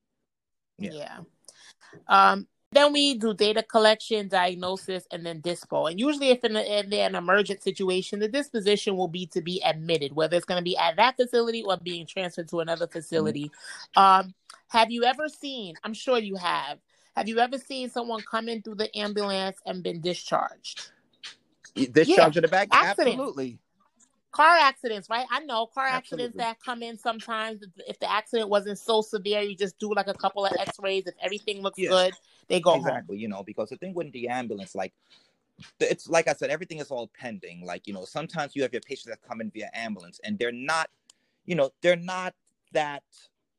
Yeah. 0.79 0.91
Yeah. 0.93 1.19
Um, 2.09 2.47
then 2.73 2.93
we 2.93 3.15
do 3.15 3.35
data 3.35 3.65
collection, 3.65 4.29
diagnosis, 4.29 5.05
and 5.11 5.27
then 5.27 5.43
dispo. 5.43 5.91
And 5.91 5.99
usually, 5.99 6.29
if 6.29 6.45
in, 6.45 6.55
a, 6.55 6.61
in 6.61 6.93
an 6.93 7.17
emergent 7.17 7.65
situation, 7.65 8.21
the 8.21 8.29
disposition 8.29 8.97
will 8.97 9.09
be 9.09 9.27
to 9.27 9.41
be 9.41 9.61
admitted, 9.65 10.13
whether 10.15 10.37
it's 10.37 10.47
going 10.47 10.61
to 10.61 10.65
be 10.65 10.77
at 10.77 10.95
that 10.97 11.17
facility 11.17 11.65
or 11.65 11.77
being 11.79 12.07
transferred 12.07 12.49
to 12.49 12.61
another 12.61 12.87
facility. 12.87 13.51
Um, 13.97 14.35
have 14.69 14.93
you 14.93 15.03
ever 15.03 15.29
seen? 15.29 15.75
I'm 15.83 15.95
sure 15.95 16.19
you 16.19 16.37
have. 16.37 16.79
Have 17.17 17.29
you 17.29 17.41
ever 17.41 17.59
seen 17.59 17.91
someone 17.91 18.23
come 18.23 18.49
in 18.49 18.63
through 18.63 18.77
the 18.77 18.97
ambulance 18.97 19.59
and 19.67 19.83
been 19.83 20.01
discharged? 20.01 20.93
discharge 21.93 22.37
of 22.37 22.43
the 22.43 22.49
bag 22.49 22.69
accident. 22.73 23.21
absolutely 23.21 23.59
car 24.33 24.57
accidents, 24.57 25.09
right? 25.11 25.27
I 25.31 25.41
know 25.41 25.67
car 25.67 25.87
accidents 25.87 26.37
Absolutely. 26.37 26.39
that 26.39 26.61
come 26.65 26.83
in 26.83 26.99
sometimes. 26.99 27.63
If- 27.87 27.99
the 27.99 28.11
accident 28.11 28.49
wasn't 28.49 28.79
so 28.79 29.03
severe, 29.03 29.43
you 29.43 29.57
just 29.57 29.79
do 29.79 29.93
like 29.95 30.07
a 30.09 30.15
couple 30.15 30.47
of 30.47 30.53
X-rays. 30.59 31.07
If 31.07 31.15
everything 31.21 31.63
looks 31.63 31.79
Yeah. 31.79 31.91
good, 31.91 32.15
they 32.49 32.61
go 32.61 32.73
home. 32.73 32.81
exactly 32.81 33.17
you 33.17 33.29
know 33.29 33.43
because 33.45 33.69
the 33.71 33.77
thing 33.77 33.95
with 33.95 34.11
the 34.13 34.27
ambulance 34.29 34.75
like 34.75 34.93
it's 35.79 36.09
like 36.09 36.27
i 36.27 36.33
said 36.33 36.51
everything 36.51 36.79
is 36.79 36.91
all 36.91 37.09
pending 37.17 37.65
like 37.65 37.87
you 37.87 37.95
know 37.95 38.05
sometimes 38.05 38.57
you 38.57 38.63
have 38.63 38.73
your 38.73 38.81
patients 38.81 39.07
that 39.07 39.21
come 39.23 39.41
in 39.41 39.51
via 39.51 39.71
ambulance 39.73 40.21
and 40.25 40.37
they're 40.39 40.51
not 40.51 40.91
you 41.47 41.55
know 41.55 41.71
they're 41.81 41.95
not 41.97 42.35
that 42.73 43.05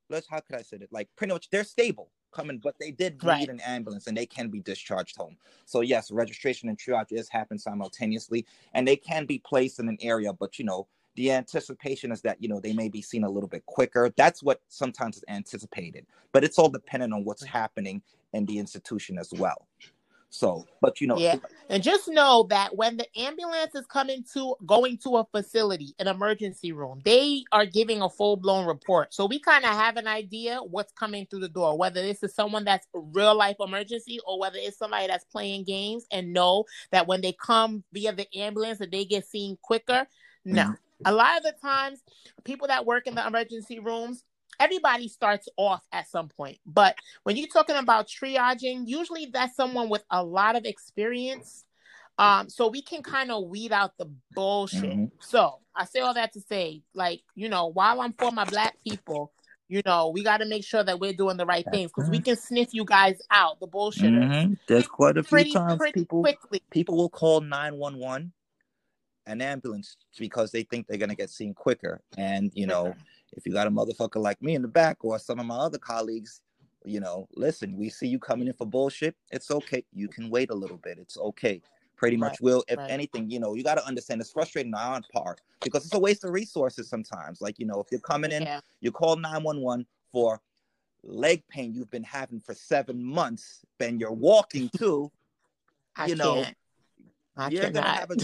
let's 0.09 0.27
how 0.27 0.39
could 0.41 0.57
i 0.57 0.61
say 0.61 0.75
it 0.77 0.89
like 0.91 1.07
pretty 1.15 1.31
much 1.31 1.49
they're 1.51 1.63
stable 1.63 2.11
coming 2.31 2.57
but 2.59 2.75
they 2.79 2.91
did 2.91 3.13
need 3.21 3.27
Right. 3.27 3.49
an 3.49 3.59
ambulance 3.61 4.07
and 4.07 4.17
they 4.17 4.25
can 4.25 4.49
be 4.49 4.59
discharged 4.61 5.17
home. 5.17 5.37
So 5.65 5.81
yes 5.81 6.11
registration 6.11 6.69
and 6.69 6.77
triage 6.77 7.11
is 7.11 7.29
happen 7.29 7.57
simultaneously 7.59 8.45
and 8.73 8.87
they 8.87 8.95
can 8.97 9.25
be 9.25 9.39
placed 9.39 9.79
in 9.79 9.89
an 9.89 9.97
area 10.01 10.33
but 10.33 10.59
you 10.59 10.65
know 10.65 10.87
the 11.15 11.31
anticipation 11.31 12.11
is 12.11 12.21
that 12.21 12.41
you 12.41 12.47
know 12.49 12.59
they 12.59 12.73
may 12.73 12.89
be 12.89 13.01
seen 13.01 13.23
a 13.25 13.29
little 13.29 13.49
bit 13.49 13.65
quicker. 13.65 14.13
That's 14.15 14.41
what 14.43 14.61
sometimes 14.69 15.17
is 15.17 15.23
anticipated 15.27 16.05
but 16.31 16.43
it's 16.43 16.57
all 16.59 16.69
dependent 16.69 17.13
on 17.13 17.25
what's 17.25 17.43
happening 17.43 18.01
in 18.33 18.45
the 18.45 18.59
institution 18.59 19.17
as 19.17 19.31
well 19.33 19.67
so 20.31 20.65
but 20.81 20.99
you 21.01 21.07
know 21.07 21.17
Yeah. 21.17 21.35
And 21.69 21.83
just 21.83 22.07
know 22.07 22.47
that 22.49 22.75
when 22.75 22.97
the 22.97 23.05
ambulance 23.17 23.75
is 23.75 23.85
coming 23.85 24.25
to 24.33 24.55
going 24.65 24.97
to 24.99 25.17
a 25.17 25.25
facility, 25.25 25.93
an 25.99 26.07
emergency 26.07 26.71
room, 26.73 27.01
they 27.05 27.43
are 27.51 27.65
giving 27.65 28.01
a 28.01 28.09
full 28.09 28.35
blown 28.35 28.65
report. 28.65 29.13
So 29.13 29.25
we 29.25 29.39
kind 29.39 29.63
of 29.63 29.71
have 29.71 29.95
an 29.97 30.07
idea 30.07 30.59
what's 30.59 30.91
coming 30.93 31.27
through 31.27 31.41
the 31.41 31.49
door, 31.49 31.77
whether 31.77 32.01
this 32.01 32.23
is 32.23 32.33
someone 32.33 32.65
that's 32.65 32.87
a 32.95 32.99
real 32.99 33.35
life 33.35 33.57
emergency 33.59 34.19
or 34.25 34.39
whether 34.39 34.57
it's 34.59 34.77
somebody 34.77 35.07
that's 35.07 35.23
playing 35.25 35.63
games 35.63 36.05
and 36.11 36.33
know 36.33 36.65
that 36.91 37.07
when 37.07 37.21
they 37.21 37.33
come 37.33 37.83
via 37.93 38.11
the 38.13 38.27
ambulance 38.37 38.79
that 38.79 38.91
they 38.91 39.05
get 39.05 39.25
seen 39.25 39.57
quicker. 39.61 40.07
No. 40.43 40.63
Mhm. 40.63 40.77
A 41.05 41.11
lot 41.13 41.37
of 41.37 41.43
the 41.43 41.53
times, 41.61 42.03
people 42.43 42.67
that 42.67 42.85
work 42.85 43.07
in 43.07 43.15
the 43.15 43.25
emergency 43.25 43.79
rooms, 43.79 44.23
everybody 44.59 45.07
starts 45.07 45.47
off 45.57 45.83
at 45.91 46.07
some 46.07 46.29
point. 46.29 46.59
But 46.65 46.95
when 47.23 47.37
you're 47.37 47.47
talking 47.47 47.75
about 47.75 48.07
triaging, 48.07 48.83
usually 48.87 49.27
that's 49.27 49.55
someone 49.55 49.89
with 49.89 50.03
a 50.09 50.23
lot 50.23 50.55
of 50.55 50.65
experience. 50.65 51.65
Um, 52.17 52.49
so 52.49 52.67
we 52.67 52.81
can 52.81 53.01
kind 53.01 53.31
of 53.31 53.47
weed 53.47 53.71
out 53.71 53.97
the 53.97 54.05
bullshit. 54.35 54.83
Mhm. 54.83 55.11
So 55.21 55.59
I 55.75 55.85
say 55.85 56.01
all 56.01 56.13
that 56.13 56.33
to 56.33 56.41
say, 56.41 56.83
like, 56.93 57.21
you 57.35 57.49
know, 57.49 57.67
while 57.67 58.01
I'm 58.01 58.13
for 58.13 58.31
my 58.31 58.45
black 58.45 58.77
people, 58.85 59.31
you 59.69 59.81
know, 59.85 60.09
we 60.09 60.21
got 60.21 60.37
to 60.37 60.45
make 60.45 60.65
sure 60.65 60.83
that 60.83 60.99
we're 60.99 61.13
doing 61.13 61.37
the 61.37 61.45
right 61.45 61.65
things 61.71 61.91
because 61.95 62.09
we 62.09 62.19
can 62.19 62.35
sniff 62.35 62.73
you 62.73 62.83
guys 62.83 63.19
out, 63.31 63.59
the 63.61 63.67
bullshitters, 63.67 64.29
Mhm. 64.29 64.59
there's 64.67 64.85
quite 64.87 65.17
a 65.17 65.23
few 65.23 65.29
pretty, 65.29 65.53
times 65.53 65.77
pretty 65.77 66.01
people 66.01 66.21
quickly. 66.21 66.61
people 66.69 66.97
will 66.97 67.09
call 67.09 67.39
911 67.39 68.33
an 69.25 69.41
ambulance 69.41 69.95
because 70.17 70.51
they 70.51 70.63
think 70.63 70.87
they're 70.87 70.97
going 70.97 71.09
to 71.09 71.15
get 71.15 71.29
seen 71.29 71.53
quicker 71.53 72.01
and 72.17 72.51
you 72.53 72.65
know 72.67 72.93
if 73.33 73.45
you 73.45 73.53
got 73.53 73.67
a 73.67 73.71
motherfucker 73.71 74.21
like 74.21 74.41
me 74.41 74.55
in 74.55 74.61
the 74.61 74.67
back 74.67 74.97
or 75.01 75.17
some 75.19 75.39
of 75.39 75.45
my 75.45 75.57
other 75.57 75.77
colleagues 75.77 76.41
you 76.83 76.99
know 76.99 77.27
listen 77.35 77.77
we 77.77 77.89
see 77.89 78.07
you 78.07 78.19
coming 78.19 78.47
in 78.47 78.53
for 78.53 78.65
bullshit. 78.65 79.15
It's 79.31 79.51
okay. 79.51 79.83
You 79.93 80.07
can 80.07 80.29
wait 80.29 80.49
a 80.49 80.55
little 80.55 80.77
bit. 80.77 80.97
It's 80.97 81.17
okay. 81.17 81.61
Pretty 81.95 82.17
much 82.17 82.31
Right, 82.31 82.41
will 82.41 82.63
if 82.67 82.77
right. 82.77 82.89
anything 82.89 83.29
you 83.29 83.39
know 83.39 83.53
you 83.53 83.63
got 83.63 83.75
to 83.75 83.85
understand 83.85 84.21
it's 84.21 84.31
frustrating 84.31 84.73
on 84.73 84.81
our 84.81 85.01
part 85.13 85.41
because 85.61 85.85
it's 85.85 85.93
a 85.93 85.99
waste 85.99 86.23
of 86.23 86.31
resources 86.31 86.89
sometimes. 86.89 87.41
Like 87.41 87.59
you 87.59 87.65
know 87.65 87.79
if 87.79 87.87
you're 87.91 88.01
coming 88.01 88.31
in 88.31 88.43
Yeah. 88.43 88.61
you 88.79 88.91
call 88.91 89.15
911 89.15 89.85
for 90.11 90.41
leg 91.03 91.43
pain 91.49 91.73
you've 91.73 91.91
been 91.91 92.03
having 92.03 92.39
for 92.39 92.53
seven 92.53 93.03
months 93.03 93.61
and 93.79 93.99
you're 93.99 94.11
walking 94.11 94.69
too 94.77 95.11
I 95.95 96.07
you 96.07 96.15
know, 96.15 96.45
you're 97.49 97.69
gonna 97.69 97.89
have 97.89 98.11
a 98.11 98.15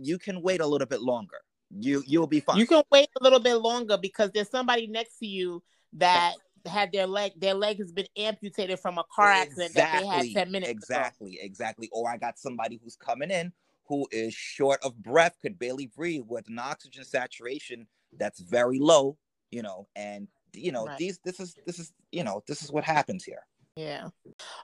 you 0.00 0.18
can 0.18 0.40
wait 0.40 0.60
a 0.60 0.66
little 0.66 0.86
bit 0.86 1.00
longer 1.00 1.38
you 1.80 2.02
you'll 2.06 2.26
be 2.26 2.40
fine 2.40 2.58
You 2.58 2.66
can 2.66 2.82
wait 2.90 3.08
a 3.20 3.22
little 3.24 3.40
bit 3.40 3.54
longer 3.56 3.96
because 3.96 4.30
there's 4.32 4.50
somebody 4.50 4.86
next 4.86 5.18
to 5.18 5.26
you 5.26 5.62
that 5.94 6.34
had 6.66 6.92
their 6.92 7.06
leg 7.06 7.32
their 7.36 7.54
leg 7.54 7.78
has 7.78 7.92
been 7.92 8.06
amputated 8.16 8.78
from 8.78 8.98
a 8.98 9.04
car 9.14 9.28
accident 9.30 9.74
that 9.74 9.90
they 9.92 10.06
had 10.06 10.26
10 10.32 10.52
minutes 10.52 10.70
ago. 10.70 10.76
exactly 10.78 11.38
exactly 11.42 11.88
or 11.92 12.08
i 12.08 12.16
got 12.16 12.38
somebody 12.38 12.78
who's 12.82 12.96
coming 12.96 13.30
in 13.30 13.52
who 13.88 14.06
is 14.12 14.32
short 14.32 14.78
of 14.84 14.96
breath 15.02 15.36
could 15.42 15.58
barely 15.58 15.86
breathe 15.86 16.22
with 16.28 16.46
an 16.48 16.58
oxygen 16.58 17.04
saturation 17.04 17.86
that's 18.18 18.40
very 18.40 18.78
low 18.78 19.16
you 19.50 19.60
know 19.62 19.88
and 19.96 20.28
you 20.54 20.70
know 20.70 20.86
Right. 20.86 20.98
these 20.98 21.18
this 21.24 21.40
is 21.40 21.56
this 21.66 21.78
is 21.78 21.92
you 22.12 22.22
know 22.22 22.42
this 22.46 22.62
is 22.62 22.70
what 22.70 22.84
happens 22.84 23.24
here 23.24 23.44
Yeah. 23.74 24.08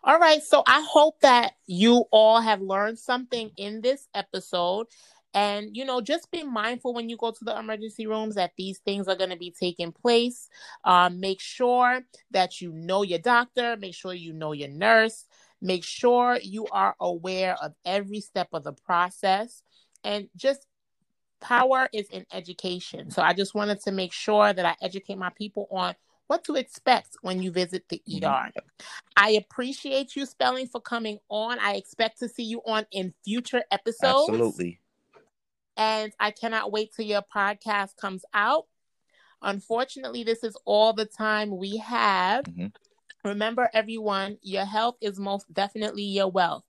All 0.05 0.19
right. 0.19 0.43
So 0.43 0.63
I 0.67 0.85
hope 0.89 1.21
that 1.21 1.55
you 1.67 2.05
all 2.13 2.41
have 2.41 2.61
learned 2.61 2.99
something 2.99 3.51
in 3.57 3.81
this 3.81 4.07
episode. 4.15 4.87
And, 5.35 5.77
you 5.77 5.85
know, 5.85 6.01
just 6.01 6.31
be 6.31 6.43
mindful 6.43 6.95
when 6.95 7.09
you 7.09 7.17
go 7.17 7.31
to 7.31 7.45
the 7.45 7.59
emergency 7.59 8.07
rooms 8.07 8.35
that 8.37 8.53
these 8.57 8.79
things 8.79 9.09
are 9.09 9.17
going 9.17 9.31
to 9.31 9.37
be 9.37 9.55
taking 9.59 9.93
place. 9.93 10.49
Um, 10.85 11.21
make 11.21 11.41
sure 11.41 12.01
that 12.31 12.61
you 12.61 12.73
know 12.73 13.03
your 13.03 13.19
doctor, 13.19 13.77
make 13.77 13.95
sure 13.95 14.15
you 14.15 14.33
know 14.33 14.53
your 14.53 14.69
nurse, 14.69 15.27
make 15.61 15.85
sure 15.85 16.39
you 16.43 16.67
are 16.73 16.97
aware 17.01 17.57
of 17.63 17.75
every 17.85 18.21
step 18.21 18.49
of 18.53 18.65
the 18.65 18.73
process. 18.73 19.63
And 20.03 20.29
just 20.37 20.67
power 21.41 21.89
is 21.93 22.09
in 22.11 22.27
education. 22.33 23.11
So 23.11 23.23
I 23.23 23.33
just 23.33 23.55
wanted 23.55 23.81
to 23.83 23.93
make 23.93 24.13
sure 24.13 24.53
that 24.53 24.65
I 24.65 24.77
educate 24.83 25.19
my 25.19 25.31
people 25.31 25.69
on 25.71 25.95
what 26.27 26.45
to 26.45 26.55
expect 26.57 27.17
when 27.23 27.43
you 27.43 27.51
visit 27.51 27.85
the. 27.89 28.03
ER. 28.23 28.51
I 29.17 29.31
appreciate 29.31 30.15
you 30.15 30.27
Spellen 30.27 30.71
for 30.71 30.81
coming 30.81 31.19
on. 31.29 31.59
I 31.59 31.75
expect 31.75 32.19
to 32.21 32.29
see 32.29 32.45
you 32.45 32.61
on 32.67 32.87
in 32.93 33.15
future 33.25 33.63
episodes. 33.71 34.29
absolutely 34.29 34.79
And 35.79 36.13
I 36.21 36.33
cannot 36.33 36.73
wait 36.73 36.93
till 36.95 37.07
your 37.07 37.23
podcast 37.35 37.97
comes 37.97 38.25
out. 38.35 38.67
Unfortunately, 39.43 40.25
this 40.25 40.45
is 40.45 40.57
all 40.67 40.93
the 40.93 41.07
time 41.07 41.57
we 41.57 41.79
have. 41.79 42.45
Mhm. 42.47 42.73
Remember, 43.25 43.71
everyone, 43.73 44.39
your 44.43 44.65
health 44.67 44.97
is 45.01 45.19
most 45.21 45.53
definitely 45.53 46.03
your 46.05 46.29
wealth. 46.29 46.65